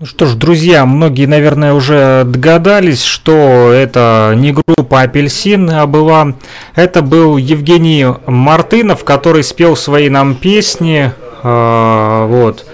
Ну 0.00 0.06
что 0.06 0.26
ж, 0.26 0.34
друзья, 0.34 0.86
многие, 0.86 1.26
наверное, 1.26 1.72
уже 1.72 2.24
догадались, 2.24 3.02
что 3.02 3.70
это 3.72 4.34
не 4.36 4.52
группа 4.52 5.02
«Апельсин» 5.02 5.70
а 5.70 5.86
была. 5.86 6.34
Это 6.74 7.00
был 7.00 7.36
Евгений 7.36 8.04
Мартынов, 8.26 9.04
который 9.04 9.44
спел 9.44 9.76
свои 9.76 10.08
нам 10.08 10.34
песни. 10.34 11.12
А, 11.44 12.26
вот. 12.26 12.66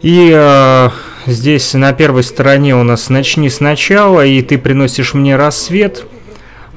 И 0.00 0.32
а, 0.32 0.92
здесь 1.26 1.74
на 1.74 1.92
первой 1.92 2.22
стороне 2.22 2.76
у 2.76 2.84
нас 2.84 3.10
«Начни 3.10 3.50
сначала» 3.50 4.24
и 4.24 4.40
«Ты 4.42 4.58
приносишь 4.58 5.12
мне 5.12 5.34
рассвет». 5.34 6.06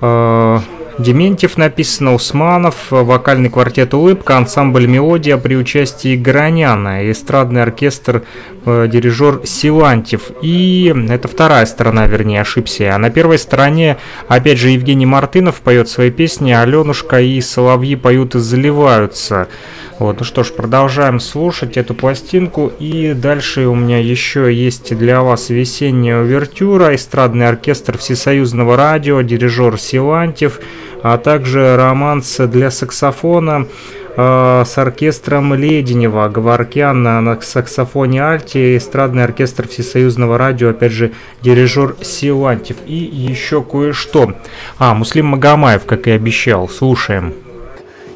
А, 0.01 0.61
Дементьев 0.97 1.57
написано, 1.57 2.15
Усманов, 2.15 2.75
вокальный 2.89 3.51
квартет 3.51 3.93
«Улыбка», 3.93 4.35
ансамбль 4.35 4.87
«Мелодия» 4.87 5.37
при 5.37 5.55
участии 5.55 6.15
Граняна, 6.15 7.11
эстрадный 7.11 7.61
оркестр, 7.61 8.23
э, 8.65 8.87
дирижер 8.91 9.41
Силантьев. 9.43 10.31
И 10.41 10.91
это 11.09 11.27
вторая 11.27 11.67
сторона, 11.67 12.07
вернее, 12.07 12.41
ошибся. 12.41 12.95
А 12.95 12.97
на 12.97 13.11
первой 13.11 13.37
стороне, 13.37 13.97
опять 14.27 14.57
же, 14.57 14.69
Евгений 14.69 15.05
Мартынов 15.05 15.61
поет 15.61 15.87
свои 15.87 16.09
песни, 16.09 16.51
Аленушка 16.51 17.21
и 17.21 17.39
Соловьи 17.41 17.95
поют 17.95 18.33
и 18.33 18.39
заливаются. 18.39 19.49
Вот, 19.99 20.19
ну 20.19 20.25
что 20.25 20.43
ж, 20.43 20.51
продолжаем 20.51 21.19
слушать 21.19 21.75
эту 21.75 21.95
пластинку. 21.95 22.71
И 22.79 23.13
дальше 23.13 23.65
у 23.65 23.73
меня 23.73 23.99
еще 23.99 24.53
есть 24.53 24.95
для 24.95 25.23
вас 25.23 25.49
весенняя 25.49 26.21
увертюра, 26.21 26.93
эстрадный 26.93 27.47
оркестр 27.47 27.97
Всесоюзного 27.97 28.77
радио, 28.77 29.21
дирижер 29.21 29.79
Силантьев, 29.79 30.59
а 31.01 31.17
также 31.17 31.75
романс 31.77 32.37
для 32.37 32.69
саксофона 32.69 33.65
э, 34.15 34.63
с 34.67 34.77
оркестром 34.77 35.55
Леденева, 35.55 36.29
Гаваркян 36.29 37.01
на, 37.01 37.19
на 37.19 37.41
саксофоне 37.41 38.23
Альти, 38.23 38.77
эстрадный 38.77 39.23
оркестр 39.23 39.67
Всесоюзного 39.67 40.37
радио, 40.37 40.69
опять 40.69 40.91
же, 40.91 41.13
дирижер 41.41 41.95
Силантьев. 42.03 42.77
И 42.85 42.93
еще 42.93 43.63
кое-что. 43.63 44.35
А, 44.77 44.93
Муслим 44.93 45.25
Магомаев, 45.25 45.85
как 45.85 46.05
и 46.05 46.11
обещал, 46.11 46.69
слушаем. 46.69 47.33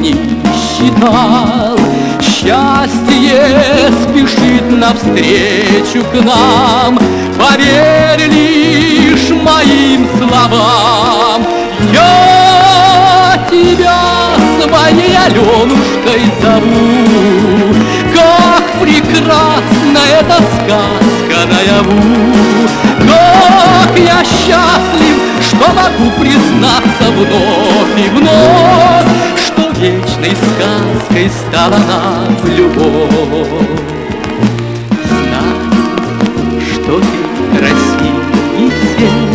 Дни 0.00 0.14
считал. 0.54 1.78
Счастье 2.20 3.92
спешит 4.02 4.70
навстречу 4.70 6.04
к 6.10 6.24
нам, 6.24 6.98
Поверь 7.38 8.28
лишь 8.28 9.30
моим 9.30 10.06
словам. 10.18 11.42
Я 11.92 13.38
тебя 13.50 14.00
своей 14.60 15.16
Аленушкой 15.16 16.22
зову, 16.40 17.74
Как 18.14 18.64
прекрасна 18.80 20.00
эта 20.18 20.36
сказка 20.36 21.46
наяву, 21.46 22.68
Как 23.00 23.98
я 23.98 24.22
счастлив, 24.24 25.30
что 25.42 25.72
могу 25.72 26.10
признаться 26.20 27.10
вновь 27.10 27.98
и 27.98 28.08
вновь, 28.10 29.39
Вечной 29.80 30.36
сказкой 30.36 31.30
стала 31.30 31.78
нам 31.78 32.36
любовь. 32.54 33.48
Знаю, 35.08 35.56
что 36.70 37.00
ты 37.00 37.58
красивый 37.58 38.70
свет, 38.92 39.32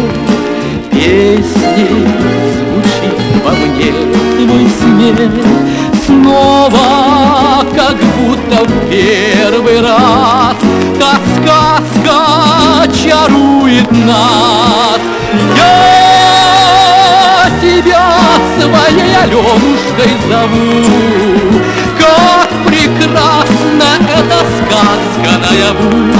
Песней 0.92 2.06
звучит 2.54 3.18
во 3.44 3.52
мне 3.54 3.92
твой 4.38 4.68
смех. 4.70 5.32
Снова, 6.06 7.66
как 7.76 7.96
будто 7.96 8.66
в 8.66 8.90
первый 8.92 9.82
раз, 9.82 10.58
Та 11.00 11.18
сказка 11.42 12.20
чарует 12.94 13.92
нас. 13.92 15.02
Я 15.58 16.15
тебя 17.62 18.12
своей 18.60 19.16
Аленушкой 19.16 20.18
зову, 20.28 21.62
Как 22.00 22.50
прекрасна 22.66 23.90
эта 24.10 24.40
сказка 24.58 25.38
наяву, 25.40 26.14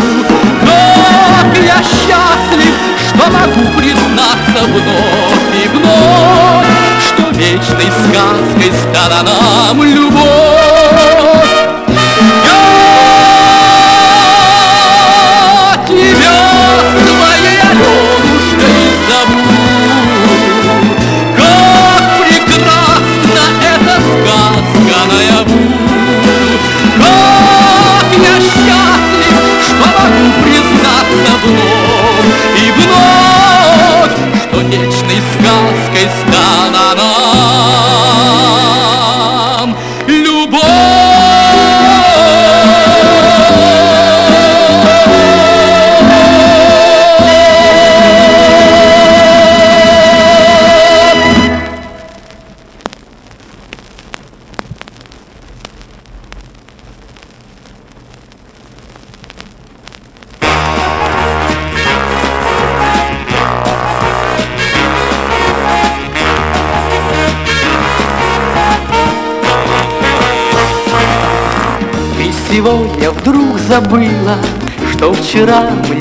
Как 0.62 1.58
я 1.64 1.78
счастлив, 1.78 2.76
что 3.08 3.32
могу 3.32 3.66
признаться 3.78 4.64
вновь 4.66 5.64
и 5.64 5.68
вновь, 5.68 6.68
Что 7.08 7.24
вечной 7.38 7.92
сказкой 7.92 8.72
стала 8.74 9.24
нам 9.24 9.84
любовь. 9.84 10.85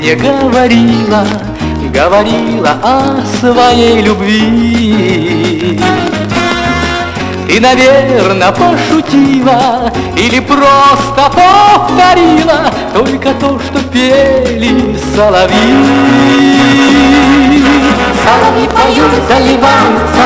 Мне 0.05 0.13
говорила, 0.13 1.25
говорила 1.91 2.77
о 2.83 3.25
своей 3.39 4.03
любви. 4.03 5.79
Ты, 7.47 7.59
наверное, 7.59 8.51
пошутила 8.51 9.91
или 10.15 10.39
просто 10.41 11.31
повторила 11.31 12.71
Только 12.93 13.33
то, 13.35 13.59
что 13.59 13.79
пели 13.93 14.95
соловьи 15.15 15.55
Соловьи 18.23 18.67
поют, 18.67 19.11
заливаются, 19.27 20.25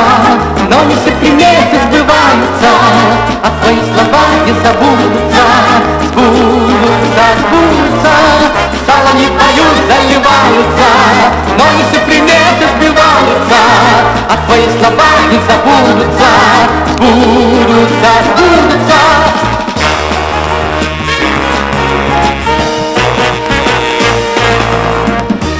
но 0.69 0.83
не 0.85 0.95
все 0.95 1.11
приметы 1.21 1.77
сбываются 1.87 2.71
А 3.43 3.51
твои 3.61 3.79
слова 3.93 4.25
не 4.45 4.53
забудутся, 4.53 5.45
сбудутся, 6.07 7.25
сбудутся 7.37 8.78
Соловьи 8.99 9.27
поют, 9.27 9.77
заливаются, 9.87 10.89
но 11.57 11.63
не 11.77 11.83
все 11.89 11.99
приметы 12.01 12.65
сбиваются 12.75 13.61
А 14.27 14.45
твои 14.45 14.65
слова 14.77 15.11
не 15.31 15.39
забудутся, 15.47 16.31
сбудутся, 16.95 18.11
сбудутся. 18.25 18.99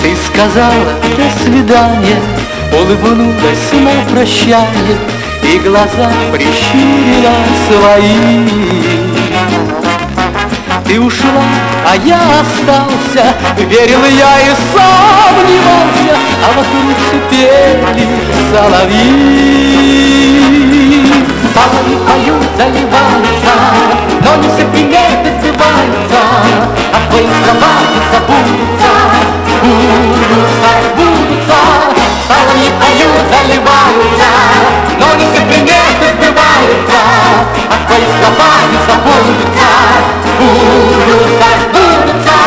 Ты 0.04 0.18
сказала 0.28 0.94
до 1.16 1.44
свидания, 1.44 2.22
улыбнулась 2.74 3.72
на 3.72 4.14
прощание 4.14 4.98
И 5.44 5.60
глаза 5.60 6.12
прищурила 6.32 7.36
свои 7.70 8.89
Ты 10.90 11.00
ушла, 11.00 11.46
а 11.88 11.96
я 11.98 12.20
остался, 12.42 13.36
верил 13.58 14.04
я 14.06 14.40
и 14.40 14.50
сомневался 14.74 16.18
А 16.44 16.48
вокруг 16.58 16.98
все 16.98 17.20
пели 17.30 18.08
соловьи 18.52 19.30
Соловьи 21.54 21.98
поют, 22.08 22.50
заливаются, 22.58 23.54
но 24.26 24.32
не 24.38 24.48
все 24.48 24.66
приметы 24.66 25.30
сбиваются 25.40 26.22
А 26.92 26.98
твои 27.12 27.30
слова 27.44 27.74
не 27.92 28.00
забудутся, 28.10 28.92
сбудутся, 29.62 30.72
сбудутся 30.96 32.09
Соловьи 32.30 32.70
поют, 32.80 33.26
заливаются, 33.32 34.30
но 35.00 35.16
не 35.16 35.26
все 35.32 35.42
приметы 35.48 36.14
сбиваются 36.16 37.02
А 37.68 37.76
твои 37.88 38.06
слова 38.06 38.54
не 38.70 38.78
забудутся, 38.86 39.70
сбудутся, 40.38 41.50
сбудутся 41.64 42.38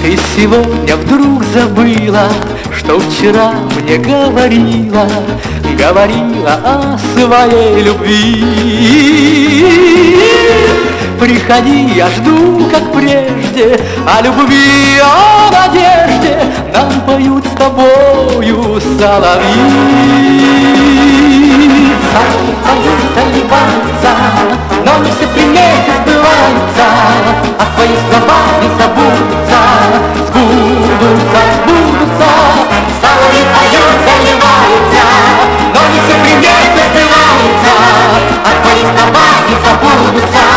Ты 0.00 0.10
сегодня 0.36 0.96
вдруг 0.96 1.42
забыла, 1.52 2.28
что 2.72 3.00
вчера 3.00 3.52
мне 3.74 3.96
говорила, 3.96 5.08
говорила 5.88 6.54
о 6.64 6.98
своей 7.14 7.82
любви. 7.82 8.44
Приходи, 11.20 11.90
я 11.94 12.08
жду, 12.08 12.68
как 12.72 12.90
прежде, 12.92 13.78
о 14.06 14.22
любви, 14.22 14.98
о 15.02 15.50
надежде 15.50 16.38
нам 16.72 17.00
поют 17.02 17.44
с 17.46 17.50
тобою 17.50 18.80
соловьи. 18.98 19.60
Поют, 22.64 23.00
заливаются, 23.14 24.12
но 24.86 24.92
не 25.04 25.10
все 25.10 25.26
приметы 25.34 25.92
сбываются, 26.00 26.86
а 27.58 27.64
твои 27.74 27.96
слова 28.08 28.40
не 28.62 28.68
забудутся, 28.78 29.60
сбудутся, 30.28 31.40
сбудутся. 31.56 32.30
Соловьи 33.00 33.42
поют, 33.54 33.96
заливаются, 34.06 34.63
все 36.00 36.14
приметы 36.22 36.82
сбываются, 36.90 37.72
а 38.44 38.62
твои 38.62 38.82
слова 38.82 39.28
не 39.48 39.54
забудутся, 39.62 40.53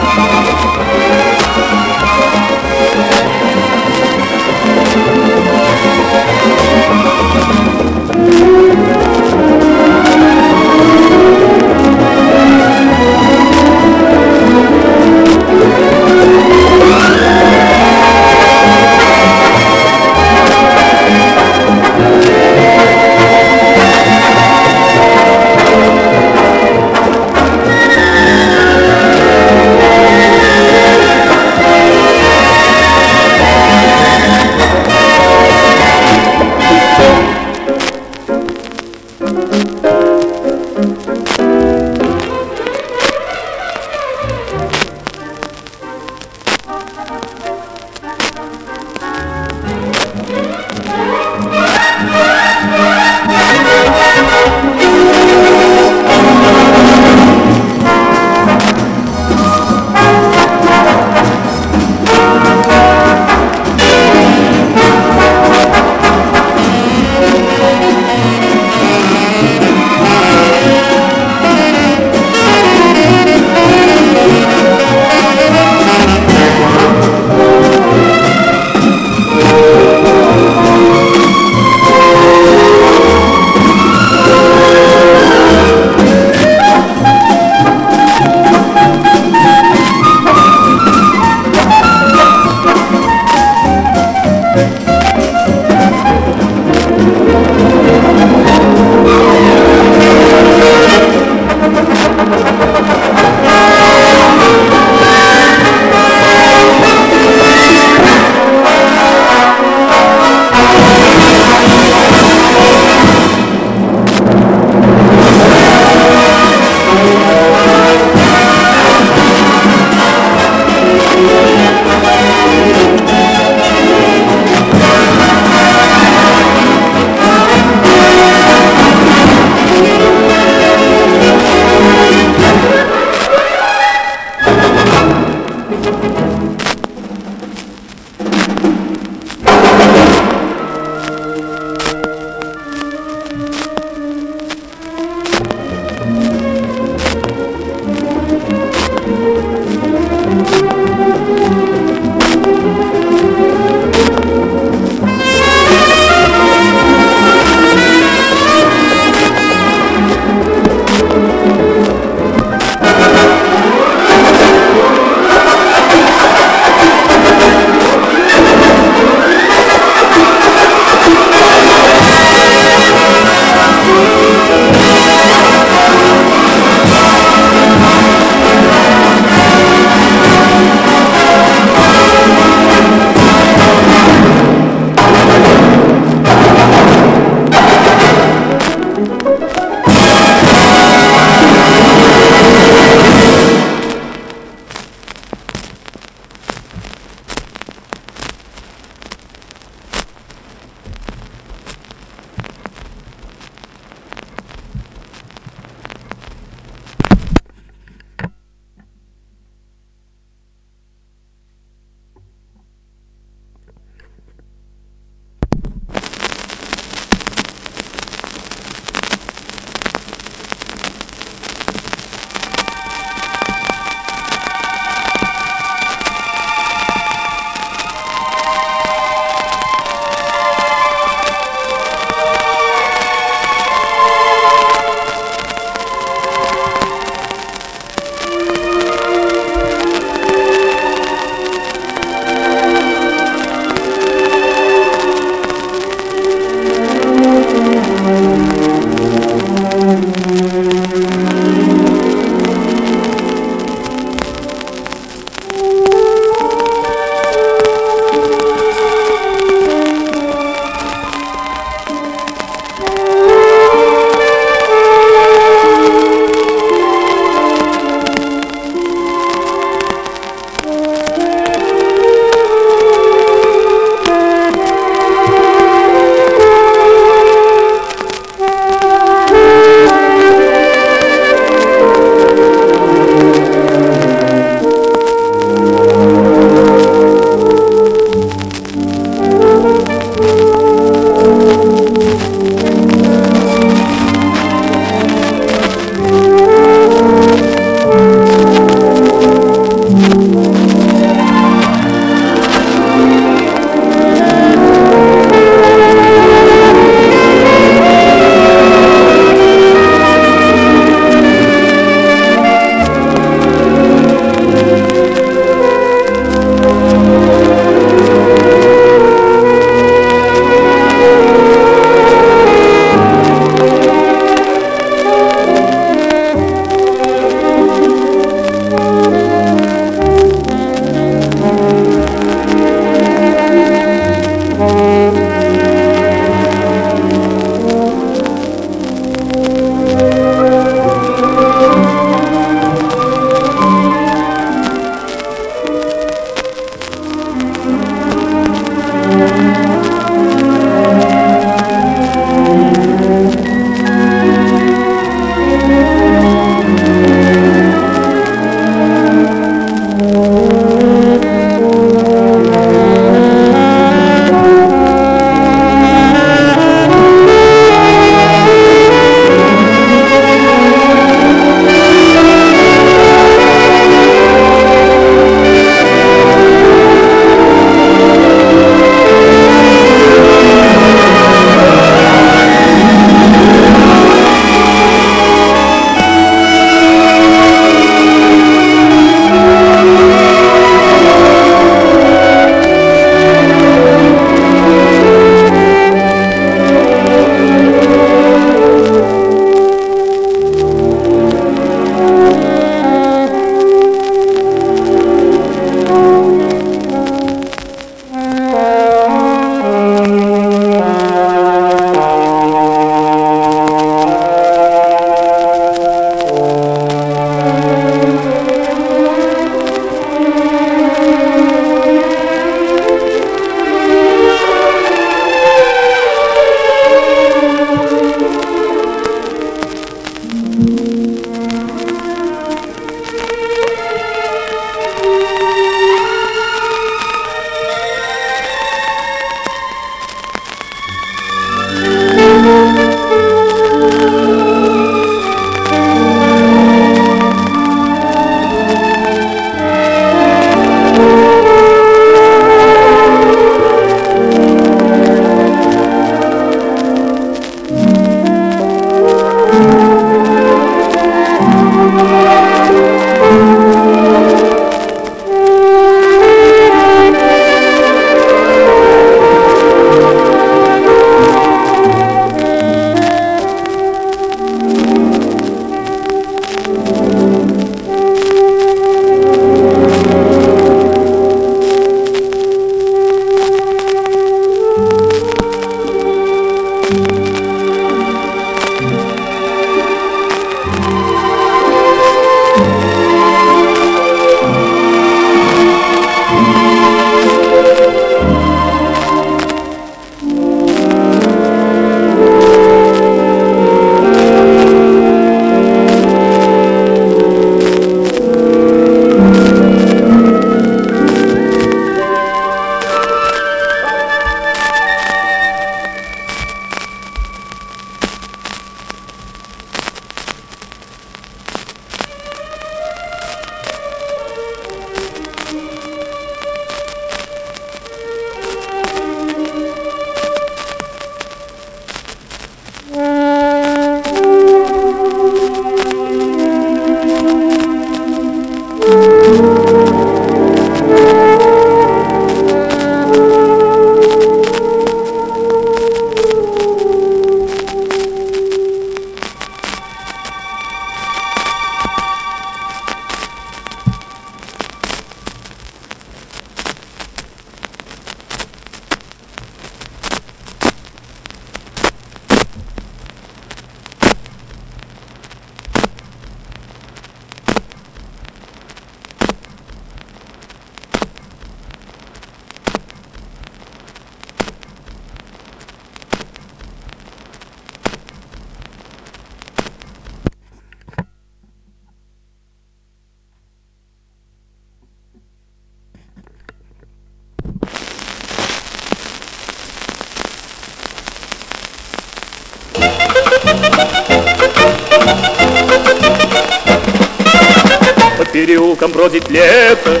переулком 598.82 598.92
бродит 598.92 599.30
лето, 599.30 600.00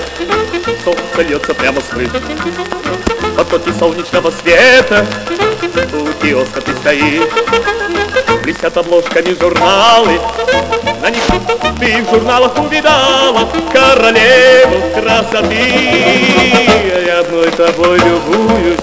солнце 0.84 1.22
льется 1.22 1.54
прямо 1.54 1.80
с 1.80 1.84
крыш. 1.84 2.10
Потоки 3.36 3.72
солнечного 3.78 4.30
света, 4.30 5.06
у 5.92 6.22
киоска 6.22 6.60
ты 6.60 6.74
стоишь. 6.76 7.28
Блестят 8.42 8.76
обложками 8.76 9.36
журналы, 9.38 10.20
на 11.00 11.10
них 11.10 11.22
ты 11.78 12.02
в 12.02 12.10
журналах 12.10 12.58
увидала 12.58 13.48
королеву 13.72 14.82
красоты. 14.94 15.56
Я 17.06 17.20
одной 17.20 17.50
тобой 17.50 17.98
любуюсь, 17.98 18.80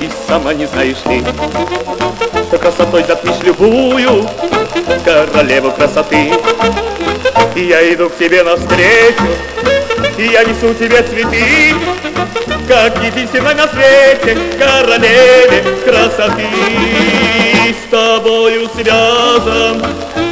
и 0.00 0.10
сама 0.26 0.54
не 0.54 0.66
знаешь 0.66 0.96
ты, 1.04 1.22
что 2.48 2.58
красотой 2.58 3.04
затмишь 3.04 3.42
любую 3.42 4.28
королеву 5.04 5.72
красоты. 5.72 6.32
И 7.56 7.68
я 7.68 7.94
иду 7.94 8.10
к 8.10 8.18
тебе 8.18 8.42
навстречу, 8.42 9.24
и 10.18 10.24
я 10.24 10.44
несу 10.44 10.74
тебе 10.74 11.02
цветы, 11.02 11.74
как 12.68 13.02
единственной 13.02 13.54
на 13.54 13.66
свете 13.66 14.36
королеве 14.58 15.64
красоты. 15.82 16.44
С 17.70 17.90
тобою 17.90 18.68
связан 18.74 19.82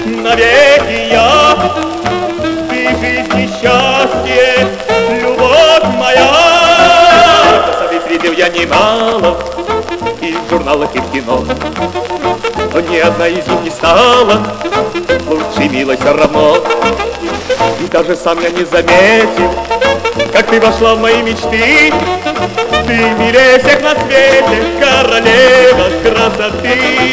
навеки 0.05 1.13
я, 1.13 1.57
ты 2.69 2.89
жизнь 3.01 3.41
и 3.41 3.49
счастье, 3.49 4.69
любовь 5.23 5.97
моя. 5.97 7.65
Красавиц 7.65 8.03
видел 8.11 8.33
я 8.33 8.51
немало, 8.51 9.39
и 10.21 10.35
в 10.35 10.51
журналах, 10.51 10.95
и 10.95 10.99
в 10.99 11.11
кино, 11.11 11.43
но 12.75 12.81
ни 12.81 12.99
одна 12.99 13.29
из 13.29 13.47
них 13.47 13.61
не 13.63 13.71
стала 13.71 14.43
лучше, 15.29 15.69
милой, 15.69 15.97
все 15.97 16.13
равно. 16.13 16.59
И 17.81 17.87
даже 17.87 18.17
сам 18.17 18.41
я 18.43 18.51
не 18.51 18.65
заметил, 18.65 19.55
как 20.33 20.49
ты 20.49 20.61
вошла 20.61 20.97
в 20.97 21.01
мои 21.01 21.23
мечты. 21.23 21.93
Ты 22.87 23.11
милее 23.19 23.61
всех 23.61 23.81
на 23.81 23.95
свете, 23.95 24.61
королева 24.81 25.89
красоты. 26.03 27.05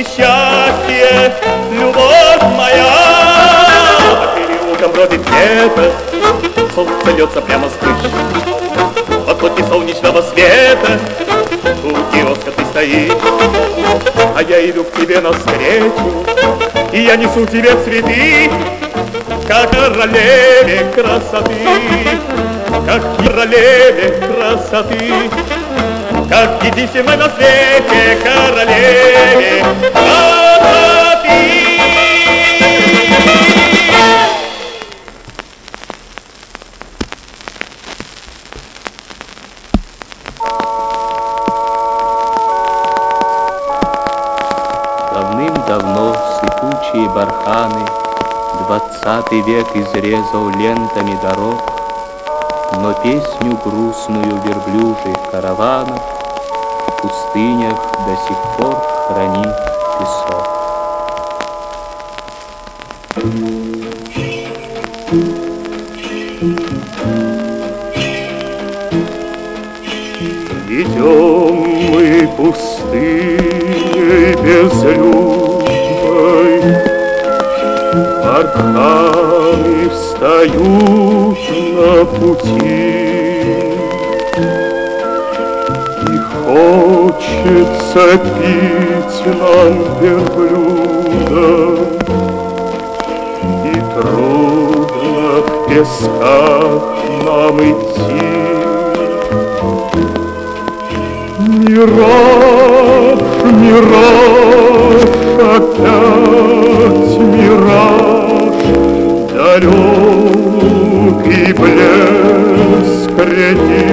Ты 0.00 0.04
жизнь 0.04 0.04
и 0.04 0.04
счастье, 0.04 1.32
любовь 1.72 2.42
моя. 2.56 3.66
По 4.10 4.26
переулкам 4.36 4.92
бродит 4.92 5.20
лето, 5.30 5.92
солнце 6.74 7.10
льется 7.16 7.40
прямо 7.40 7.68
с 7.68 7.72
крыш. 7.74 8.12
Потоки 9.26 9.62
солнечного 9.68 10.22
света, 10.22 10.98
у 11.84 11.90
киоска 12.14 12.50
ты 12.50 12.64
стоишь. 12.66 13.12
А 14.36 14.42
я 14.42 14.70
иду 14.70 14.84
к 14.84 14.92
тебе 14.92 15.20
навстречу, 15.20 16.24
и 16.92 17.02
я 17.02 17.16
несу 17.16 17.46
тебе 17.46 17.74
цветы, 17.84 18.50
как 19.46 19.70
королеве 19.70 20.86
красоты, 20.94 22.18
как 22.86 23.02
королеве 23.18 24.14
красоты, 24.26 25.30
как 26.30 26.62
единственной 26.62 27.16
на 27.16 27.28
свете 27.28 28.16
королеве. 28.22 29.64
Давным-давно 45.12 46.14
сыпучие 46.40 47.08
барханы 47.08 47.84
Двадцатый 48.68 49.40
век 49.40 49.66
изрезал 49.74 50.50
лентами 50.50 51.18
дорог, 51.22 51.60
Но 52.72 52.94
песню 53.02 53.58
грустную 53.64 54.40
верблюжьих 54.42 55.30
караванов 55.30 56.00
В 56.86 57.02
пустынях 57.02 57.78
до 58.06 58.16
сих 58.26 58.38
пор 58.56 58.74
хранит 59.08 59.56
песок. 59.98 60.46
Идем 70.68 71.54
мы 71.90 72.28
пустыней 72.36 74.34
безлюдной, 74.36 75.40
Барханы 78.24 79.19
встают 80.20 81.38
на 81.74 82.04
пути, 82.04 82.90
И 86.02 86.18
хочется 86.44 88.04
пить 88.18 89.20
нам 89.40 89.72
верблюда, 89.98 91.48
И 93.64 93.74
трудно 93.94 95.30
в 95.40 95.48
песках 95.68 96.84
нам 97.24 97.56
идти. 97.58 98.40
Мираж, 101.66 103.18
мираж, 103.62 105.02
опять 105.56 107.14
мираж, 107.18 108.19
Далекий 109.32 109.70
блеск 111.52 113.16
реки. 113.18 113.86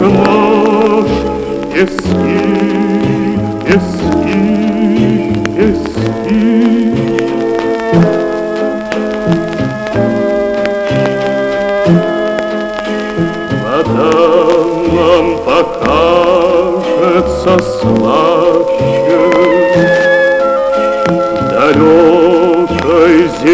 наш, 0.00 1.10
Пески, 1.72 2.55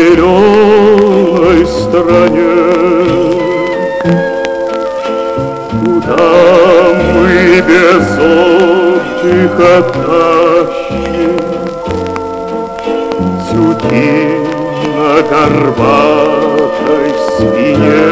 зеленой 0.03 1.67
стране. 1.67 2.55
Куда 5.71 6.25
мы 7.15 7.61
без 7.69 8.07
отдыха 8.19 9.75
тащим 9.93 11.39
Тюки 13.49 14.13
на 14.97 15.13
горбатой 15.31 17.09
спине 17.29 18.07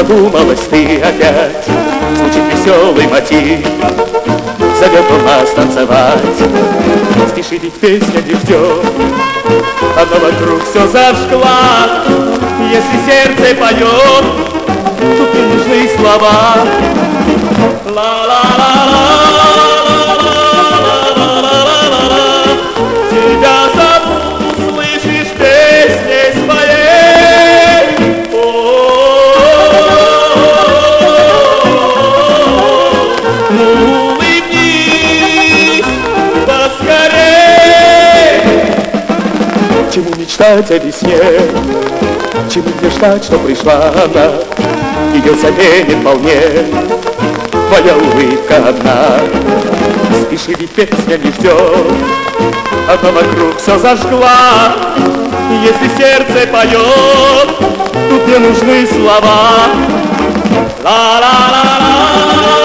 задумалась 0.00 0.60
ты 0.70 0.98
опять. 1.00 1.66
Звучит 2.16 2.42
веселый 2.52 3.06
мотив. 3.06 3.66
Зовет 4.78 5.04
нас 5.26 5.50
танцевать 5.50 6.18
Спешит 7.28 7.62
ведь 7.64 7.74
песня 7.74 8.22
Дегтев 8.22 8.82
Она 9.94 10.18
вокруг 10.22 10.62
все 10.64 10.88
зажгла 10.88 12.02
Если 12.72 13.04
сердце 13.04 13.54
поет 13.56 14.24
Тут 15.18 15.34
не 15.34 15.42
нужны 15.42 15.90
слова. 15.98 16.56
Ла-ла-ла-ла. 17.84 19.39
мечтать 40.40 40.70
о 40.70 40.78
весне, 40.78 41.18
Чему 42.52 42.70
мне 42.80 42.90
ждать, 42.90 43.24
что 43.24 43.38
пришла 43.38 43.92
она, 43.92 44.32
Ее 45.14 45.34
заменит 45.34 45.98
вполне 46.00 46.40
твоя 47.68 47.96
улыбка 47.96 48.56
одна. 48.68 49.18
Спеши, 50.22 50.56
ведь 50.58 50.70
песня 50.70 51.18
не 51.18 51.30
ждет, 51.30 51.56
Она 52.88 53.12
вокруг 53.12 53.58
все 53.58 53.78
зажгла. 53.78 54.74
Если 55.62 55.88
сердце 55.96 56.46
поет, 56.46 57.58
тут 58.08 58.26
не 58.26 58.38
нужны 58.38 58.86
слова. 58.86 59.66
Ла-ла-ла-ла. 60.82 62.59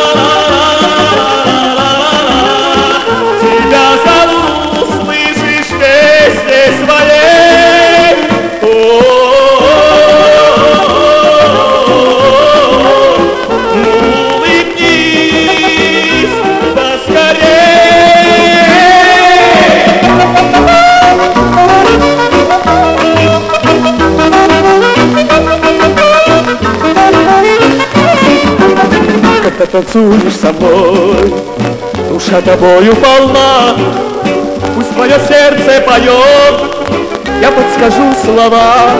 Когда 29.58 29.72
танцуешь 29.72 30.36
со 30.36 30.52
мной, 30.52 31.34
душа 32.10 32.42
тобою 32.42 32.94
полна, 32.98 33.78
Пусть 34.76 34.94
твое 34.94 35.14
сердце 35.14 35.82
поет, 35.82 36.76
я 37.42 37.52
подскажу 37.52 38.14
слова. 38.26 38.92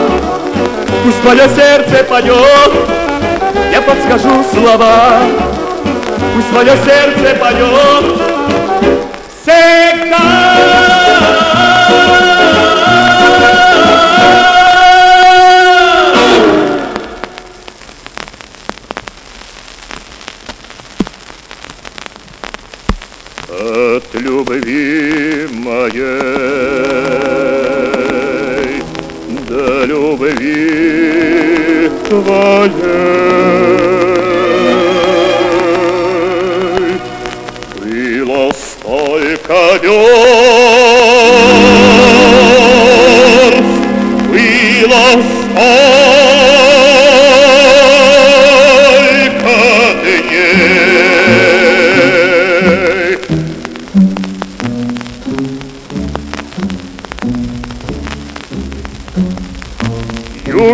Пусть 1.04 1.20
твое 1.20 1.46
сердце 1.54 2.02
поет, 2.04 2.72
я 3.70 3.82
подскажу 3.82 4.42
слова. 4.54 5.20
Пусть 6.34 6.48
твое 6.48 6.72
сердце 6.86 7.34
поет 7.38 8.18
всегда. 9.42 10.75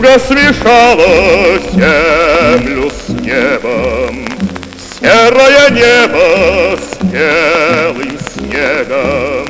Юго 0.03 0.19
смешало 0.19 1.59
землю 1.71 2.91
с 2.91 3.09
небом, 3.09 4.27
Серое 4.99 5.71
небо 5.71 6.77
с 6.77 7.05
белым 7.05 8.19
снегом. 8.35 9.47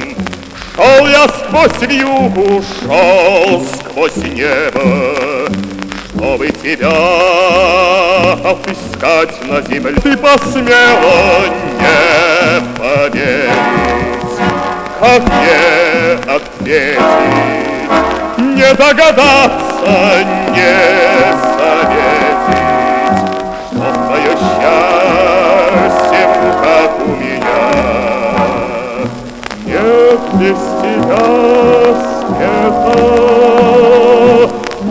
Шел 0.77 1.07
я 1.09 1.27
сквозь 1.29 1.89
вьюгу, 1.89 2.63
шел 2.83 3.65
сквозь 3.65 4.17
небо, 4.17 5.49
Что 6.11 6.25
чтобы 6.27 6.49
тебя 6.51 6.93
отыскать 8.45 9.49
на 9.49 9.63
земле. 9.63 9.95
Ты 10.03 10.17
посмела 10.19 11.47
не 11.81 12.79
поверить, 12.79 13.51
как 15.01 15.23
мне 15.23 16.35
ответить, 16.35 16.99
не 18.53 18.75
догадаться, 18.75 20.25
не 20.51 20.75
заметить, 21.57 22.61
что 23.67 23.87
твое 23.93 24.33
счастье, 24.37 26.25
как 26.63 26.93
у 27.01 27.09
меня, 27.17 27.63
нет 29.65 30.23
без 30.35 30.61
тебя 30.83 31.27
света, 32.11 32.99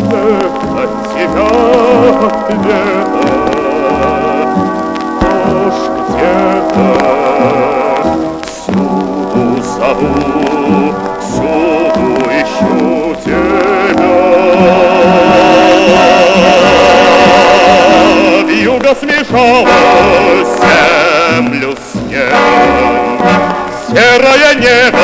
нет 0.10 0.56
от 0.82 0.94
тебя 1.14 1.52
ответа. 2.28 3.26
Ложь 5.52 5.86
где-то 6.10 6.88
всюду 8.44 9.44
зову, 9.62 10.61
Смешала 19.32 20.44
землю 21.40 21.74
с 21.78 21.96
небом, 22.10 23.18
Серое 23.88 24.56
небо 24.56 25.00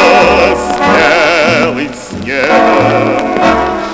белым 0.98 1.92
снегом. 1.96 3.38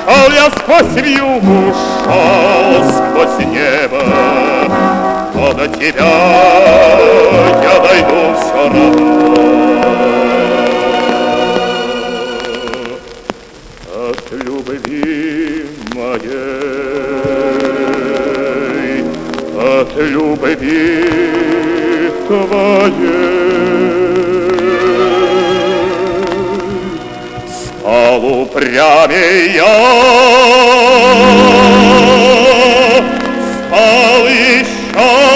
Шел 0.05 0.31
я 0.31 0.49
сквозь 0.49 1.03
вьюгу, 1.03 1.75
шел 2.03 2.83
сквозь 2.89 3.45
небо, 3.45 4.01
Но 5.35 5.53
до 5.53 5.67
тебя 5.67 6.11
я 7.61 7.73
дойду 7.79 8.35
все 8.35 8.53
равно. 8.55 10.22
Любви 19.95 21.03
твоей 22.27 23.53
стал 27.83 28.25
упрямей 28.41 29.55
я, 29.55 29.75
стал 33.67 34.27
еще 34.27 35.32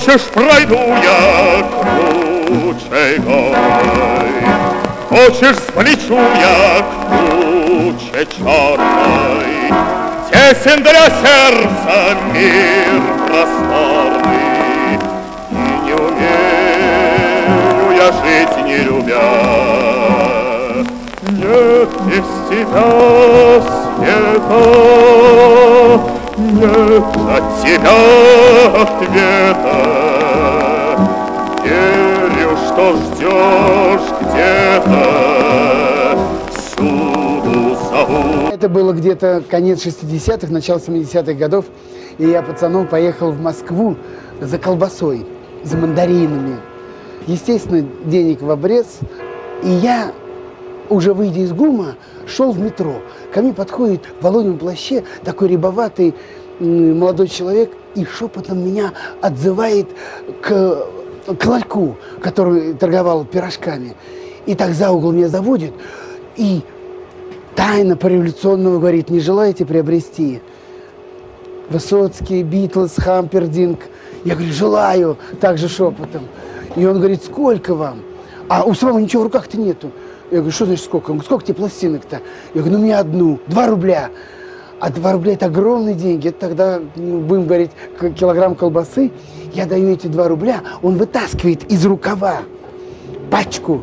Хочешь, 0.00 0.22
пройду 0.32 0.78
я 1.02 1.62
круче 2.48 3.18
горой, 3.18 4.32
Хочешь, 5.10 5.58
сплечу 5.58 6.18
я 6.40 6.82
куче 7.10 8.26
черной, 8.34 9.68
Тесен 10.30 10.80
для 10.82 11.04
сердца 11.04 12.16
мир 12.32 13.02
просторный, 13.28 14.98
И 15.50 15.54
не 15.84 15.92
умею 15.92 17.84
я 17.94 18.08
жить, 18.22 18.56
не 18.64 18.78
любя. 18.78 19.30
Нет 21.28 21.90
без 22.06 22.28
тебя 22.48 22.90
света, 23.98 24.60
нет 26.60 27.04
от 27.16 27.62
тебя 27.62 27.96
ответа. 28.82 29.76
Верю, 31.64 32.56
что 32.66 32.92
ждешь 32.96 34.08
где-то. 34.20 35.30
Это 38.52 38.68
было 38.68 38.92
где-то 38.92 39.42
конец 39.48 39.86
60-х, 39.86 40.52
начало 40.52 40.78
70-х 40.78 41.32
годов. 41.32 41.64
И 42.18 42.26
я 42.26 42.42
пацаном 42.42 42.86
поехал 42.86 43.30
в 43.32 43.40
Москву 43.40 43.96
за 44.40 44.58
колбасой, 44.58 45.24
за 45.64 45.78
мандаринами. 45.78 46.58
Естественно, 47.26 47.86
денег 48.04 48.42
в 48.42 48.50
обрез. 48.50 48.98
И 49.62 49.68
я, 49.68 50.12
уже 50.90 51.14
выйдя 51.14 51.40
из 51.40 51.52
ГУМа, 51.52 51.94
шел 52.26 52.52
в 52.52 52.58
метро. 52.58 52.96
Ко 53.32 53.40
мне 53.40 53.54
подходит 53.54 54.04
в 54.20 54.24
волонем 54.24 54.58
плаще 54.58 55.04
такой 55.24 55.48
рябоватый 55.48 56.14
молодой 56.60 57.28
человек 57.28 57.72
и 57.94 58.04
шепотом 58.04 58.64
меня 58.64 58.92
отзывает 59.20 59.88
к, 60.42 60.86
к 61.38 61.46
ларьку, 61.46 61.96
который 62.20 62.74
торговал 62.74 63.24
пирожками. 63.24 63.94
И 64.46 64.54
так 64.54 64.72
за 64.72 64.90
угол 64.90 65.12
меня 65.12 65.28
заводит. 65.28 65.72
И 66.36 66.62
тайна 67.54 67.96
пореволюционного 67.96 68.78
говорит, 68.78 69.10
не 69.10 69.20
желаете 69.20 69.64
приобрести? 69.64 70.40
Высоцкий, 71.68 72.42
Битлз, 72.42 72.96
Хампердинг. 72.96 73.80
Я 74.24 74.34
говорю, 74.34 74.52
желаю, 74.52 75.16
также 75.40 75.68
шепотом. 75.68 76.28
И 76.76 76.84
он 76.84 76.98
говорит, 76.98 77.24
сколько 77.24 77.74
вам? 77.74 78.02
А 78.48 78.64
у 78.64 78.74
самого 78.74 78.98
ничего 78.98 79.22
в 79.22 79.26
руках-то 79.26 79.58
нету. 79.58 79.90
Я 80.30 80.38
говорю, 80.38 80.52
что 80.52 80.66
значит 80.66 80.84
сколько? 80.84 81.10
Он 81.10 81.16
говорит, 81.16 81.26
сколько 81.26 81.44
тебе 81.44 81.54
пластинок-то? 81.54 82.20
Я 82.54 82.60
говорю, 82.60 82.78
ну 82.78 82.84
мне 82.84 82.96
одну, 82.96 83.38
два 83.46 83.66
рубля. 83.66 84.10
А 84.80 84.90
два 84.90 85.12
рубля 85.12 85.34
это 85.34 85.46
огромные 85.46 85.94
деньги. 85.94 86.28
Это 86.28 86.40
тогда, 86.40 86.80
ну, 86.96 87.20
будем 87.20 87.46
говорить, 87.46 87.70
килограмм 88.18 88.54
колбасы. 88.54 89.12
Я 89.52 89.66
даю 89.66 89.90
эти 89.90 90.06
два 90.06 90.28
рубля, 90.28 90.62
он 90.82 90.96
вытаскивает 90.96 91.70
из 91.70 91.84
рукава 91.84 92.38
пачку 93.30 93.82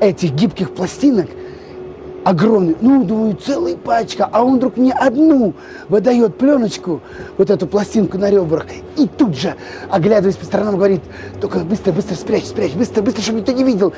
этих 0.00 0.32
гибких 0.32 0.72
пластинок, 0.72 1.26
огромный, 2.24 2.76
ну, 2.80 3.04
думаю, 3.04 3.36
целая 3.36 3.76
пачка, 3.76 4.28
а 4.30 4.42
он 4.42 4.56
вдруг 4.56 4.76
мне 4.76 4.92
одну 4.92 5.54
выдает 5.88 6.36
пленочку, 6.36 7.00
вот 7.38 7.50
эту 7.50 7.66
пластинку 7.66 8.18
на 8.18 8.30
ребрах, 8.30 8.66
и 8.96 9.06
тут 9.06 9.36
же, 9.36 9.54
оглядываясь 9.90 10.36
по 10.36 10.44
сторонам, 10.44 10.76
говорит, 10.76 11.02
только 11.40 11.60
быстро, 11.60 11.92
быстро 11.92 12.14
спрячь, 12.14 12.44
спрячь, 12.44 12.72
быстро, 12.72 13.02
быстро, 13.02 13.22
чтобы 13.22 13.40
никто 13.40 13.52
не 13.52 13.64
видел. 13.64 13.92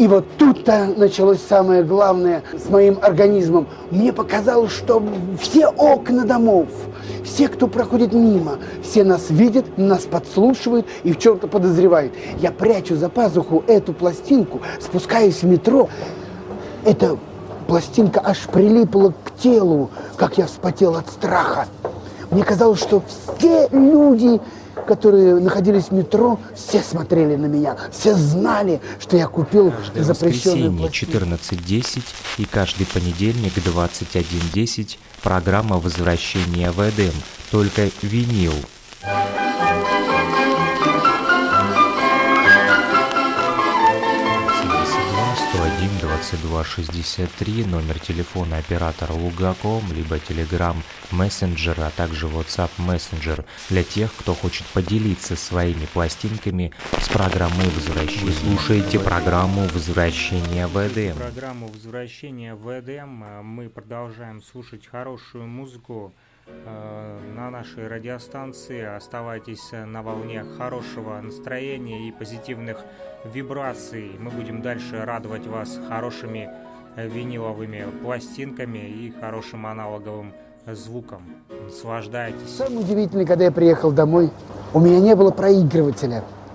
И 0.00 0.08
вот 0.08 0.24
тут-то 0.38 0.86
началось 0.96 1.42
самое 1.46 1.82
главное 1.82 2.42
с 2.54 2.70
моим 2.70 2.98
организмом. 3.02 3.66
Мне 3.90 4.14
показалось, 4.14 4.72
что 4.72 5.02
все 5.38 5.66
окна 5.66 6.24
домов, 6.24 6.68
все, 7.22 7.48
кто 7.48 7.68
проходит 7.68 8.14
мимо, 8.14 8.52
все 8.82 9.04
нас 9.04 9.28
видят, 9.28 9.76
нас 9.76 10.04
подслушивают 10.04 10.86
и 11.02 11.12
в 11.12 11.18
чем-то 11.18 11.48
подозревают. 11.48 12.14
Я 12.38 12.50
прячу 12.50 12.96
за 12.96 13.10
пазуху 13.10 13.62
эту 13.66 13.92
пластинку, 13.92 14.62
спускаюсь 14.80 15.42
в 15.42 15.46
метро. 15.46 15.90
Эта 16.86 17.18
пластинка 17.68 18.22
аж 18.24 18.38
прилипла 18.50 19.12
к 19.22 19.36
телу, 19.38 19.90
как 20.16 20.38
я 20.38 20.46
вспотел 20.46 20.96
от 20.96 21.10
страха. 21.10 21.66
Мне 22.30 22.42
казалось, 22.42 22.80
что 22.80 23.02
все 23.36 23.68
люди, 23.70 24.40
которые 24.86 25.36
находились 25.36 25.86
в 25.86 25.92
метро, 25.92 26.38
все 26.54 26.82
смотрели 26.82 27.36
на 27.36 27.46
меня, 27.46 27.76
все 27.92 28.14
знали, 28.14 28.80
что 28.98 29.16
я 29.16 29.26
купил 29.26 29.70
Каждое 29.70 30.04
запрещенную 30.04 30.72
воскресенье 30.72 31.16
пластинку. 31.18 31.44
14.10 31.44 32.02
и 32.38 32.44
каждый 32.44 32.86
понедельник 32.86 33.52
21.10 33.56 34.98
программа 35.22 35.78
возвращения 35.78 36.70
в 36.70 36.80
Эдем, 36.80 37.12
только 37.50 37.88
винил. 38.02 38.54
101 46.30 46.50
22 46.50 46.64
63 46.64 47.64
номер 47.64 47.98
телефона 47.98 48.58
оператора 48.58 49.12
Лугаком, 49.12 49.82
либо 49.92 50.16
Telegram 50.16 50.76
Messenger, 51.10 51.82
а 51.82 51.90
также 51.90 52.26
WhatsApp 52.26 52.70
Messenger 52.78 53.44
для 53.68 53.82
тех, 53.82 54.14
кто 54.14 54.34
хочет 54.34 54.64
поделиться 54.68 55.34
своими 55.34 55.86
пластинками 55.86 56.72
с 57.00 57.08
программой 57.08 57.68
возвращения. 57.70 58.26
Вы 58.26 58.32
слушаете 58.32 59.00
программу 59.00 59.62
возвращения 59.68 60.66
в 60.68 60.76
Эдем. 60.76 61.16
Программу 61.16 61.66
возвращения 61.66 62.54
в 62.54 62.68
Эдем. 62.78 63.24
Мы 63.44 63.68
продолжаем 63.68 64.40
слушать 64.42 64.86
хорошую 64.86 65.46
музыку 65.46 66.14
на 67.36 67.50
нашей 67.50 67.88
радиостанции. 67.88 68.82
Оставайтесь 68.82 69.68
э, 69.72 69.84
на 69.84 70.02
волне 70.02 70.44
хорошего 70.58 71.20
настроения 71.20 72.08
и 72.08 72.12
позитивных 72.12 72.84
вибраций. 73.24 74.16
Мы 74.18 74.30
будем 74.30 74.62
дальше 74.62 75.04
радовать 75.04 75.46
вас 75.46 75.78
хорошими 75.88 76.50
виниловыми 76.96 77.86
пластинками 78.02 78.78
и 78.78 79.12
хорошим 79.20 79.66
аналоговым 79.66 80.32
звуком. 80.66 81.22
Наслаждайтесь. 81.64 82.56
Самое 82.56 82.80
удивительное, 82.80 83.26
когда 83.26 83.44
я 83.44 83.52
приехал 83.52 83.92
домой, 83.92 84.30
у 84.74 84.80
меня 84.80 85.00
не 85.00 85.14
было 85.14 85.30
проигрывателя. 85.30 86.24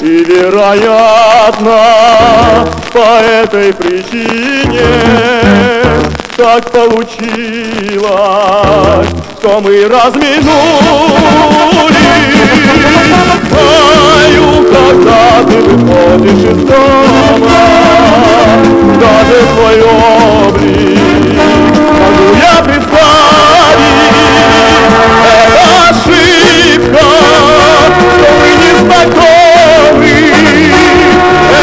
И, 0.00 0.24
вероятно, 0.24 1.80
по 2.92 3.20
этой 3.20 3.72
причине 3.72 4.86
так 6.36 6.70
получилось, 6.70 8.08
что 9.38 9.60
мы 9.60 9.88
разминулись. 9.88 10.48
Знаю, 13.50 14.46
когда 14.72 15.20
ты 15.48 15.56
выходишь 15.60 16.44
из 16.50 16.60
дома, 16.64 17.58
даже 19.00 19.38
твой 19.54 19.78
облик 19.82 21.08
могу 22.08 22.34
я 22.36 22.62
представить. 22.62 23.88
Это 25.24 25.64
ошибка, 25.90 27.04
знакомы. 28.98 30.16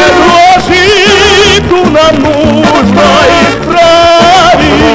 Эту 0.06 0.24
ошибку 0.56 1.78
нам 1.90 2.14
нужно 2.22 3.08
исправить. 3.42 4.86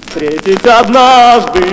Встретить 0.08 0.66
однажды 0.66 1.64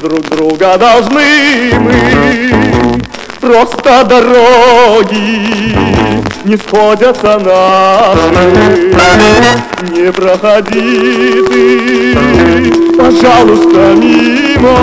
друг 0.00 0.22
друга 0.30 0.76
должны 0.78 1.78
мы. 1.78 2.51
Просто 3.42 4.04
дороги 4.04 5.74
не 6.44 6.56
сходятся 6.56 7.40
наши. 7.40 8.94
Не 9.90 10.12
проходи 10.12 11.42
ты, 11.48 12.72
пожалуйста, 12.96 13.94
мимо, 13.96 14.78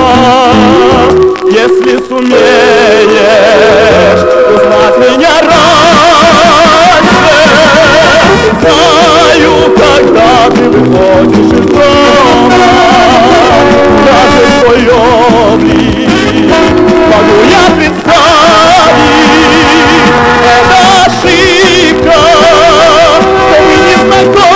если 1.46 2.00
сумеешь 2.06 3.16
узнать 4.54 4.98
меня 4.98 5.36
раньше. 5.40 6.20
Знаю, 8.60 9.54
когда 9.78 10.32
ты 10.54 10.64
выходишь 10.68 11.54
из 11.54 11.66
дома, 11.66 12.60
даже 14.06 14.44
твой 14.66 14.84
облик 14.90 16.10
могу 17.10 17.40
я 17.50 17.69
мы 24.26 24.49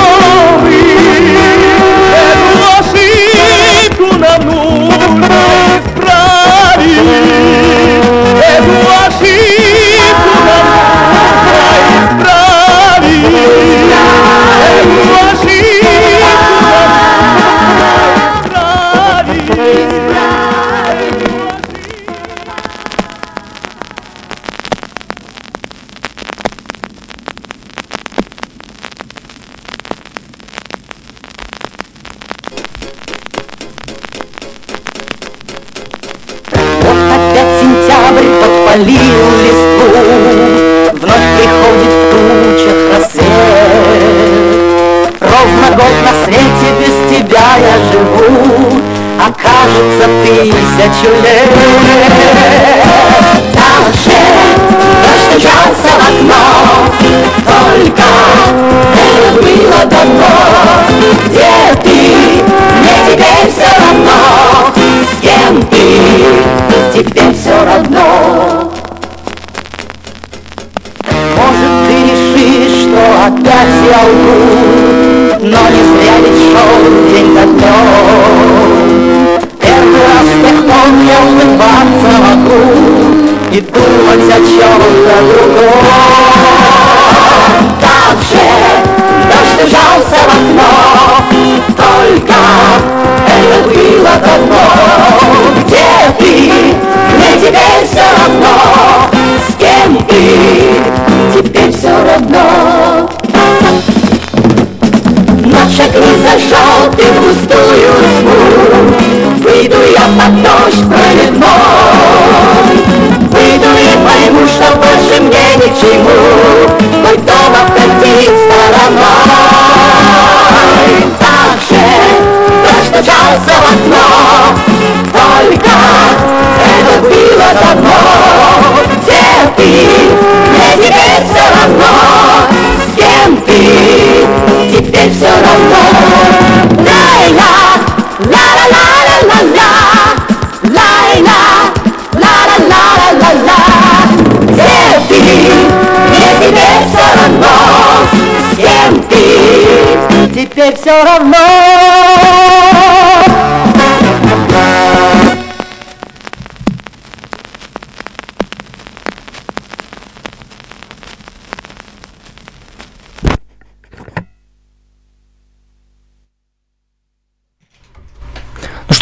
Теперь 150.94 151.34
все 151.34 151.43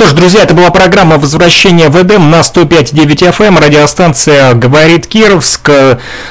что 0.01 0.09
ж, 0.09 0.13
друзья, 0.13 0.41
это 0.41 0.55
была 0.55 0.71
программа 0.71 1.19
«Возвращение 1.19 1.89
в 1.89 2.01
Эдем» 2.01 2.31
на 2.31 2.39
105.9 2.39 3.37
FM, 3.37 3.49
эм. 3.49 3.59
радиостанция 3.59 4.55
«Говорит 4.55 5.05
Кировск». 5.05 5.69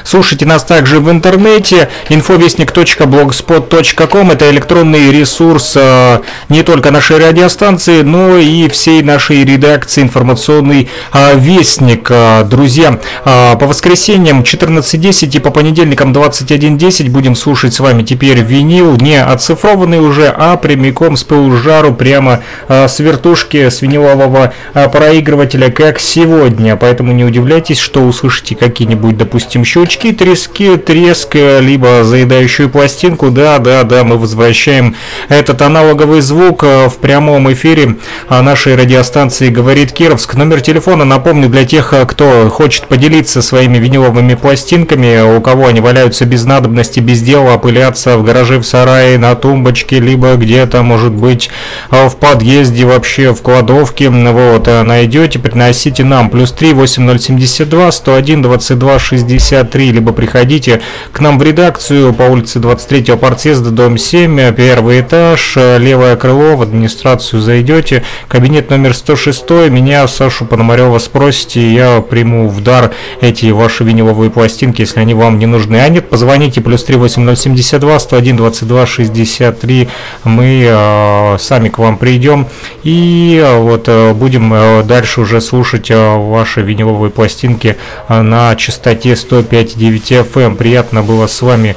Слушайте 0.03 0.45
нас 0.45 0.65
также 0.65 0.99
в 0.99 1.09
интернете, 1.09 1.89
infovестник.blogspot.com, 2.09 4.33
это 4.33 4.51
электронный 4.51 5.13
ресурс 5.13 5.75
э, 5.77 6.19
не 6.49 6.65
только 6.65 6.91
нашей 6.91 7.19
радиостанции, 7.19 8.03
но 8.03 8.39
и 8.39 8.69
всей 8.69 9.05
нашей 9.05 9.45
редакции 9.45 10.03
«Информационный 10.03 10.91
э, 11.13 11.39
вестник». 11.39 12.09
Э, 12.11 12.43
друзья, 12.43 12.99
по 13.23 13.61
воскресеньям 13.61 14.41
14.10 14.41 15.37
и 15.37 15.39
по 15.39 15.51
понедельникам 15.51 16.13
21.10 16.13 17.09
будем 17.09 17.37
слушать 17.37 17.75
с 17.75 17.79
вами 17.79 18.03
теперь 18.03 18.41
винил, 18.41 18.97
не 18.97 19.23
оцифрованный 19.23 20.01
уже, 20.01 20.35
а 20.37 20.57
прямиком 20.57 21.17
с 21.17 21.23
пылу 21.23 21.57
прямо 21.97 22.41
с 22.69 22.99
вертушки 22.99 23.60
поддержки 23.61 23.81
свинилового 23.81 24.53
а, 24.75 24.89
проигрывателя, 24.89 25.71
как 25.71 25.99
сегодня. 26.01 26.77
Поэтому 26.77 27.13
не 27.13 27.25
удивляйтесь, 27.25 27.79
что 27.79 28.01
услышите 28.03 28.55
какие-нибудь, 28.55 29.17
допустим, 29.17 29.65
щелчки, 29.65 30.13
трески, 30.13 30.77
треск, 30.77 31.35
либо 31.35 32.05
заедающую 32.05 32.69
пластинку. 32.69 33.31
Да, 33.31 33.59
да, 33.59 33.83
да, 33.85 34.05
мы 34.05 34.19
возвращаем 34.19 34.97
этот 35.29 35.63
аналоговый 35.63 36.21
звук 36.21 36.63
в 36.63 36.93
прямом 37.01 37.53
эфире 37.53 37.97
нашей 38.29 38.77
радиостанции 38.77 39.49
«Говорит 39.49 39.93
Кировск». 39.93 40.35
Номер 40.35 40.61
телефона, 40.61 41.05
напомню, 41.05 41.49
для 41.49 41.65
тех, 41.65 41.95
кто 42.09 42.49
хочет 42.51 42.87
поделиться 42.87 43.43
своими 43.43 43.79
виниловыми 43.79 44.35
пластинками, 44.35 45.37
у 45.37 45.41
кого 45.41 45.67
они 45.67 45.81
валяются 45.81 46.25
без 46.25 46.45
надобности, 46.45 47.01
без 47.01 47.23
дела, 47.23 47.55
опыляться 47.55 48.17
в 48.17 48.25
гараже, 48.25 48.59
в 48.59 48.65
сарае, 48.65 49.19
на 49.19 49.35
тумбочке, 49.35 50.01
либо 50.01 50.35
где-то, 50.35 50.83
может 50.83 51.13
быть, 51.13 51.51
в 51.91 52.17
подъезде, 52.17 52.85
вообще 52.85 53.33
в 53.33 53.43
в 53.51 53.53
кладовке, 53.53 54.09
вот, 54.11 54.69
э, 54.69 54.83
найдете, 54.85 55.39
приносите 55.41 56.05
нам, 56.05 56.31
плюс 56.31 56.53
3 56.53 56.73
8072 56.73 57.91
101 57.91 58.43
22 58.43 58.99
63, 58.99 59.91
либо 59.91 60.13
приходите 60.13 60.81
к 61.13 61.21
нам 61.21 61.39
в 61.39 61.43
редакцию 61.43 62.13
по 62.15 62.23
улице 62.23 62.61
23 62.61 63.17
Партсъезда, 63.17 63.71
дом 63.71 63.99
7, 63.99 64.53
первый 64.53 65.01
этаж, 65.01 65.55
э, 65.57 65.79
левое 65.79 66.15
крыло, 66.17 66.57
в 66.57 66.63
администрацию 66.63 67.41
зайдете, 67.43 68.05
кабинет 68.29 68.71
номер 68.71 68.95
106, 68.95 69.69
меня, 69.69 70.07
Сашу 70.07 70.45
Пономарева, 70.45 70.99
спросите, 70.99 71.73
я 71.73 72.01
приму 72.01 72.49
в 72.49 72.63
дар 72.63 72.93
эти 73.21 73.51
ваши 73.51 73.83
виниловые 73.83 74.31
пластинки, 74.31 74.83
если 74.83 75.01
они 75.01 75.15
вам 75.15 75.41
не 75.41 75.47
нужны, 75.47 75.77
а 75.77 75.89
нет, 75.89 76.09
позвоните, 76.09 76.61
плюс 76.61 76.85
3 76.85 76.97
8072 76.97 77.99
101 77.99 78.37
22 78.37 78.87
63, 78.87 79.89
мы 80.23 80.67
э, 80.69 81.37
сами 81.41 81.69
к 81.69 81.79
вам 81.79 81.99
придем 81.99 82.47
и 82.85 83.40
вот 83.49 83.89
э, 83.89 84.13
будем 84.13 84.53
э, 84.53 84.83
дальше 84.83 85.21
уже 85.23 85.41
слушать 85.41 85.91
э, 85.91 86.17
ваши 86.17 86.63
виниловые 86.63 87.11
пластинки 87.11 87.77
на 88.09 88.55
частоте 88.57 89.13
105.9 89.13 90.33
FM. 90.33 90.57
Приятно 90.57 91.03
было 91.03 91.27
с 91.27 91.43
вами, 91.43 91.77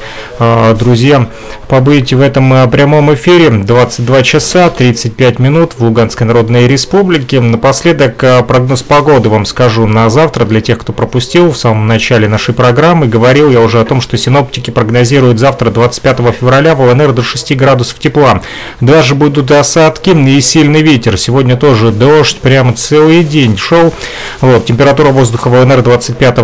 друзья, 0.80 1.28
побыть 1.68 2.14
в 2.14 2.22
этом 2.22 2.70
прямом 2.70 3.14
эфире. 3.14 3.50
22 3.50 4.24
часа 4.24 4.70
35 4.70 5.40
минут 5.40 5.74
в 5.78 5.84
Луганской 5.84 6.26
Народной 6.26 6.68
Республике. 6.68 7.40
Напоследок 7.40 8.18
прогноз 8.48 8.84
погоды 8.84 9.30
вам 9.30 9.46
скажу 9.46 9.86
на 9.86 10.10
завтра 10.10 10.46
для 10.46 10.62
тех, 10.62 10.80
кто 10.80 10.94
пропустил 10.94 11.52
в 11.52 11.58
самом 11.58 11.88
начале 11.88 12.28
нашей 12.28 12.54
программы. 12.54 13.08
Говорил 13.08 13.50
я 13.50 13.62
уже 13.62 13.80
о 13.80 13.86
том, 13.86 14.02
что 14.02 14.18
синоптики 14.18 14.72
прогнозируют 14.72 15.40
завтра 15.40 15.70
25 15.70 16.18
февраля 16.40 16.76
в 16.76 16.82
ЛНР 16.82 17.14
до 17.14 17.22
6 17.22 17.56
градусов 17.56 18.00
тепла. 18.00 18.42
Даже 18.82 19.16
будут 19.16 19.52
осадки 19.52 20.10
и 20.10 20.42
сильный 20.42 20.82
ветер. 20.82 21.18
Сегодня 21.18 21.53
Сегодня 21.54 21.70
тоже 21.70 21.92
дождь, 21.92 22.38
прямо 22.40 22.74
целый 22.74 23.24
день 23.24 23.58
шел. 23.58 23.94
Вот, 24.42 24.66
температура 24.66 25.10
воздуха 25.10 25.50
в 25.50 25.54
ЛНР 25.54 25.84
25 25.84 26.38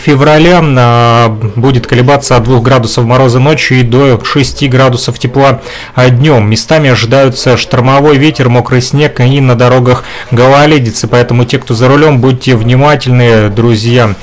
февраля 0.00 0.60
а, 0.62 1.28
будет 1.56 1.86
колебаться 1.86 2.36
от 2.36 2.44
2 2.44 2.60
градусов 2.60 3.04
мороза 3.04 3.38
ночью 3.38 3.80
и 3.80 3.82
до 3.82 4.22
6 4.22 4.68
градусов 4.68 5.18
тепла 5.18 5.60
днем. 5.96 6.48
Местами 6.48 6.90
ожидаются 6.90 7.56
штормовой 7.56 8.16
ветер, 8.16 8.48
мокрый 8.48 8.82
снег 8.82 9.20
и 9.20 9.40
на 9.40 9.54
дорогах 9.54 10.04
гололедицы, 10.30 11.06
поэтому 11.06 11.44
те, 11.44 11.58
кто 11.58 11.74
за 11.74 11.88
рулем, 11.88 12.20
будьте 12.20 12.56
внимательны, 12.56 13.48
друзья. 13.50 14.14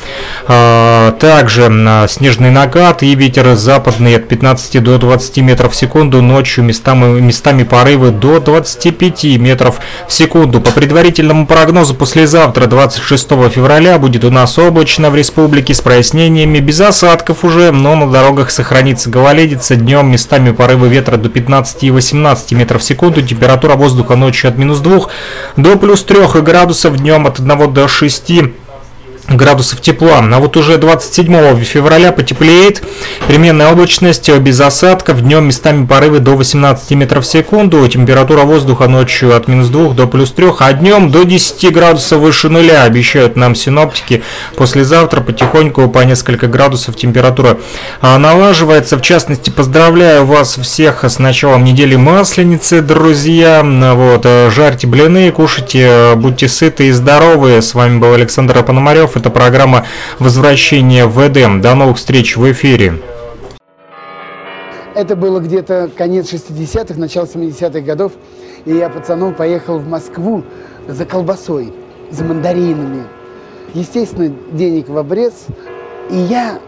А, 0.48 1.12
также 1.14 1.70
а, 1.70 2.08
снежный 2.08 2.52
накат 2.52 3.04
и 3.04 3.16
ветер 3.16 3.56
западный 3.56 4.16
от 4.16 4.28
15 4.28 4.84
до 4.84 4.98
20 4.98 5.38
метров 5.38 5.74
в 5.74 5.76
секунду, 5.76 6.22
ночью 6.22 6.64
местами, 6.64 7.20
местами 7.20 7.64
порывы 7.64 8.12
до 8.12 8.40
25 8.40 9.24
метров 9.38 9.80
в 10.08 10.14
секунду. 10.14 10.62
По 10.62 10.72
предварительному 10.72 11.46
прогнозу 11.48 11.96
послезавтра, 11.96 12.66
26 12.66 13.30
февраля, 13.54 13.98
будет 14.00 14.24
у 14.24 14.32
нас 14.32 14.58
облачно 14.58 15.10
в 15.10 15.16
республике 15.16 15.59
с 15.68 15.82
прояснениями, 15.82 16.60
без 16.60 16.80
осадков 16.80 17.44
уже, 17.44 17.72
но 17.72 17.96
на 17.96 18.10
дорогах 18.10 18.50
сохранится 18.50 19.10
гололедица. 19.10 19.76
Днем 19.76 20.10
местами 20.10 20.52
порывы 20.52 20.88
ветра 20.88 21.18
до 21.18 21.30
15 21.30 21.84
и 21.84 21.92
18 21.92 22.54
метров 22.54 22.82
в 22.82 22.86
секунду. 22.86 23.22
Температура 23.22 23.76
воздуха 23.76 24.16
ночью 24.16 24.50
от 24.50 24.58
минус 24.58 24.80
2 24.80 25.08
до 25.58 25.78
плюс 25.78 26.04
3 26.04 26.42
градусов, 26.42 26.98
днем 26.98 27.28
от 27.28 27.40
1 27.40 27.74
до 27.74 27.88
6 27.88 28.32
градусов 29.30 29.82
тепла. 29.82 30.20
А 30.20 30.40
вот 30.40 30.58
уже 30.58 30.78
27 30.78 31.64
февраля 31.64 32.12
потеплеет. 32.12 32.84
Переменная 33.28 33.72
облачность 33.72 34.30
без 34.30 34.60
осадков. 34.60 35.22
Днем 35.22 35.46
местами 35.46 35.86
порывы 35.86 36.20
до 36.20 36.36
18 36.36 36.92
метров 36.92 37.24
в 37.24 37.28
секунду. 37.28 37.88
Температура 37.88 38.42
воздуха 38.44 38.88
ночью 38.88 39.36
от 39.36 39.48
минус 39.48 39.68
2 39.70 39.94
до 39.94 40.08
плюс 40.08 40.32
3, 40.32 40.48
а 40.60 40.74
днем 40.74 41.12
до 41.12 41.24
10 41.24 41.72
градусов 41.72 42.20
выше 42.20 42.50
нуля. 42.50 42.84
Обещают 42.84 43.36
нам 43.36 43.56
синоптики. 43.56 44.24
Послезавтра 44.56 45.22
потихоньку 45.22 45.88
по 45.90 46.00
несколько 46.00 46.48
градусов 46.48 46.96
температура 46.96 47.58
а, 48.02 48.18
налаживается. 48.18 48.98
В 48.98 49.02
частности, 49.02 49.50
поздравляю 49.50 50.26
вас 50.26 50.58
всех 50.58 51.04
с 51.04 51.20
началом 51.20 51.64
недели 51.64 51.96
Масленицы, 51.96 52.82
друзья. 52.82 53.64
Вот, 53.64 54.26
жарьте 54.52 54.88
блины, 54.88 55.32
кушайте, 55.32 56.14
будьте 56.16 56.48
сыты 56.48 56.88
и 56.88 56.92
здоровы. 56.92 57.62
С 57.62 57.74
вами 57.74 58.00
был 58.00 58.14
Александр 58.14 58.64
Пономарев. 58.64 59.16
Это 59.20 59.32
программа 59.32 59.86
«Возвращение 60.18 61.06
в 61.06 61.20
Эдем». 61.20 61.60
До 61.60 61.76
новых 61.76 61.98
встреч 61.98 62.38
в 62.38 62.50
эфире. 62.54 62.94
Это 64.96 65.18
было 65.18 65.42
где-то 65.42 65.90
конец 65.94 66.32
60-х, 66.32 66.98
начало 66.98 67.26
70-х 67.26 67.82
годов. 67.82 68.14
И 68.64 68.74
я, 68.74 68.88
пацаном, 68.88 69.34
поехал 69.34 69.78
в 69.78 69.86
Москву 69.90 70.46
за 70.88 71.04
колбасой, 71.04 71.74
за 72.10 72.24
мандаринами. 72.24 73.04
Естественно, 73.74 74.34
денег 74.54 74.88
в 74.88 74.98
обрез. 74.98 75.48
И 76.10 76.16
я, 76.16 76.60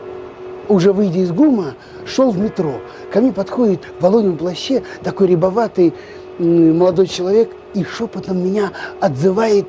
уже 0.67 0.91
выйдя 0.91 1.19
из 1.19 1.31
ГУМа, 1.31 1.75
шел 2.05 2.31
в 2.31 2.37
метро. 2.37 2.81
Ко 3.13 3.21
мне 3.21 3.31
подходит 3.31 3.85
в 3.97 4.03
волонем 4.03 4.35
плаще 4.35 4.83
такой 5.03 5.27
рябоватый 5.27 5.93
молодой 6.37 7.07
человек 7.07 7.51
и 7.75 7.85
шепотом 7.85 8.43
меня 8.43 8.71
отзывает 8.99 9.67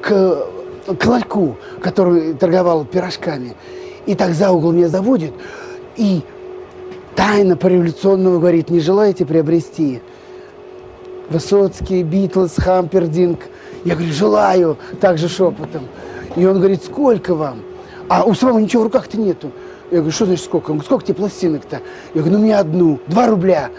к 0.00 0.46
к 0.86 1.38
который 1.80 2.34
торговал 2.34 2.84
пирожками. 2.84 3.54
И 4.06 4.14
так 4.14 4.32
за 4.34 4.50
угол 4.50 4.72
меня 4.72 4.88
заводит. 4.88 5.32
И 5.96 6.22
тайна 7.14 7.56
пореволюционного 7.56 8.38
говорит, 8.38 8.70
не 8.70 8.80
желаете 8.80 9.24
приобрести? 9.24 10.00
Высоцкий, 11.30 12.02
Битлз, 12.02 12.56
Хампердинг. 12.56 13.40
Я 13.84 13.94
говорю, 13.94 14.12
желаю, 14.12 14.76
также 15.00 15.28
шепотом. 15.28 15.86
И 16.36 16.44
он 16.44 16.58
говорит, 16.58 16.84
сколько 16.84 17.34
вам? 17.34 17.62
А 18.08 18.24
у 18.24 18.34
самого 18.34 18.58
ничего 18.58 18.82
в 18.82 18.86
руках-то 18.86 19.18
нету. 19.18 19.50
Я 19.90 19.98
говорю, 19.98 20.12
что 20.12 20.26
значит 20.26 20.44
сколько? 20.44 20.70
Он 20.70 20.76
говорит, 20.76 20.86
сколько 20.86 21.04
тебе 21.04 21.14
пластинок-то? 21.14 21.80
Я 22.14 22.22
говорю, 22.22 22.38
ну 22.38 22.44
мне 22.44 22.56
одну, 22.56 22.98
два 23.06 23.26
рубля. 23.26 23.70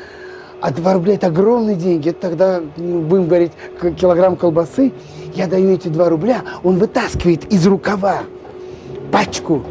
А 0.63 0.71
два 0.71 0.93
рубля 0.93 1.15
это 1.15 1.27
огромные 1.27 1.75
деньги. 1.75 2.07
Это 2.07 2.21
тогда, 2.21 2.61
ну, 2.77 3.01
будем 3.01 3.27
говорить, 3.27 3.51
килограмм 3.99 4.37
колбасы 4.37 4.93
я 5.35 5.47
даю 5.47 5.71
эти 5.71 5.89
два 5.89 6.07
рубля, 6.07 6.41
он 6.63 6.77
вытаскивает 6.77 7.51
из 7.51 7.67
рукава 7.67 8.19
пачку 9.11 9.63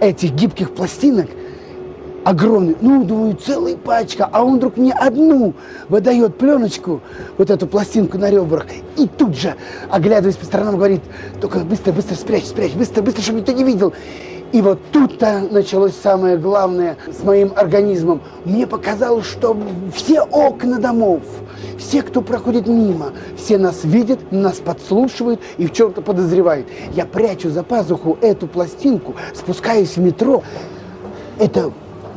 этих 0.00 0.32
гибких 0.32 0.70
пластинок, 0.70 1.26
огромный, 2.24 2.76
ну, 2.80 3.04
думаю, 3.04 3.36
целая 3.36 3.76
пачка, 3.76 4.26
а 4.32 4.42
он 4.42 4.56
вдруг 4.56 4.78
мне 4.78 4.94
одну 4.94 5.52
выдает 5.90 6.38
пленочку, 6.38 7.02
вот 7.36 7.50
эту 7.50 7.66
пластинку 7.66 8.16
на 8.16 8.30
ребрах, 8.30 8.64
и 8.96 9.06
тут 9.06 9.36
же, 9.36 9.54
оглядываясь 9.90 10.36
по 10.36 10.46
сторонам, 10.46 10.76
говорит, 10.76 11.02
только 11.42 11.58
быстро, 11.58 11.92
быстро 11.92 12.14
спрячь, 12.14 12.46
спрячь, 12.46 12.72
быстро, 12.72 13.02
быстро, 13.02 13.20
чтобы 13.20 13.40
никто 13.40 13.52
не 13.52 13.64
видел. 13.64 13.92
И 14.56 14.62
вот 14.62 14.78
тут-то 14.90 15.46
началось 15.50 15.92
самое 15.94 16.38
главное 16.38 16.96
с 17.12 17.22
моим 17.22 17.52
организмом. 17.54 18.22
Мне 18.46 18.66
показалось, 18.66 19.26
что 19.26 19.54
все 19.94 20.22
окна 20.22 20.78
домов, 20.78 21.20
все, 21.76 22.00
кто 22.00 22.22
проходит 22.22 22.66
мимо, 22.66 23.12
все 23.36 23.58
нас 23.58 23.84
видят, 23.84 24.32
нас 24.32 24.56
подслушивают 24.56 25.42
и 25.58 25.66
в 25.66 25.74
чем-то 25.74 26.00
подозревают. 26.00 26.68
Я 26.94 27.04
прячу 27.04 27.50
за 27.50 27.62
пазуху 27.64 28.16
эту 28.22 28.46
пластинку, 28.46 29.14
спускаюсь 29.34 29.98
в 29.98 30.00
метро. 30.00 30.42
Эта 31.38 31.70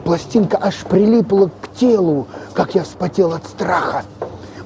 пластинка 0.06 0.58
аж 0.62 0.76
прилипла 0.90 1.52
к 1.62 1.74
телу, 1.78 2.26
как 2.54 2.74
я 2.74 2.84
вспотел 2.84 3.34
от 3.34 3.46
страха. 3.48 4.06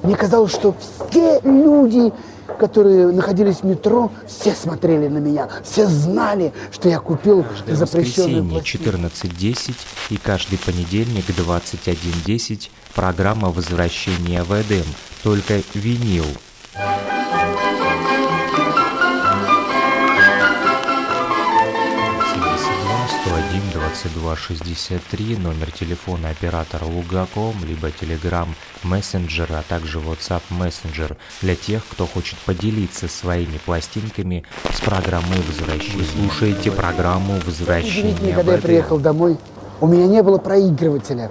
Мне 0.04 0.14
казалось, 0.14 0.52
что 0.52 0.76
все 1.10 1.40
люди, 1.42 2.12
которые 2.58 3.08
находились 3.08 3.58
в 3.58 3.64
метро, 3.64 4.10
все 4.26 4.54
смотрели 4.54 5.08
на 5.08 5.18
меня, 5.18 5.48
все 5.62 5.86
знали, 5.86 6.52
что 6.70 6.88
я 6.88 6.98
купил 6.98 7.44
Каждое 7.44 7.76
запрещенную 7.76 8.44
воскресенье 8.44 8.96
пластинку. 9.02 9.14
14.10 9.14 9.74
и 10.10 10.16
каждый 10.16 10.58
понедельник 10.58 11.24
21.10 11.28 12.70
программа 12.94 13.50
возвращения 13.50 14.42
в 14.42 14.52
Эдем, 14.52 14.86
только 15.22 15.60
винил. 15.74 16.26
101 16.72 17.14
22 17.14 17.23
63 24.36 25.36
номер 25.36 25.70
телефона 25.70 26.30
оператора 26.30 26.84
Лугаком, 26.84 27.54
либо 27.64 27.88
Telegram 27.88 28.48
Messenger, 28.82 29.58
а 29.58 29.62
также 29.68 29.98
WhatsApp 29.98 30.42
Messenger 30.50 31.16
для 31.42 31.56
тех, 31.56 31.82
кто 31.86 32.06
хочет 32.06 32.38
поделиться 32.40 33.08
своими 33.08 33.58
пластинками 33.64 34.44
с 34.72 34.80
программой 34.80 35.40
возвращения. 35.48 35.98
Вы 35.98 36.04
слушаете 36.04 36.70
программу 36.70 37.40
возвращения 37.46 38.12
Удивительно, 38.12 38.34
когда 38.34 38.52
я 38.54 38.58
приехал 38.58 38.98
домой, 38.98 39.38
у 39.80 39.86
меня 39.86 40.06
не 40.06 40.22
было 40.22 40.38
проигрывателя. 40.38 41.30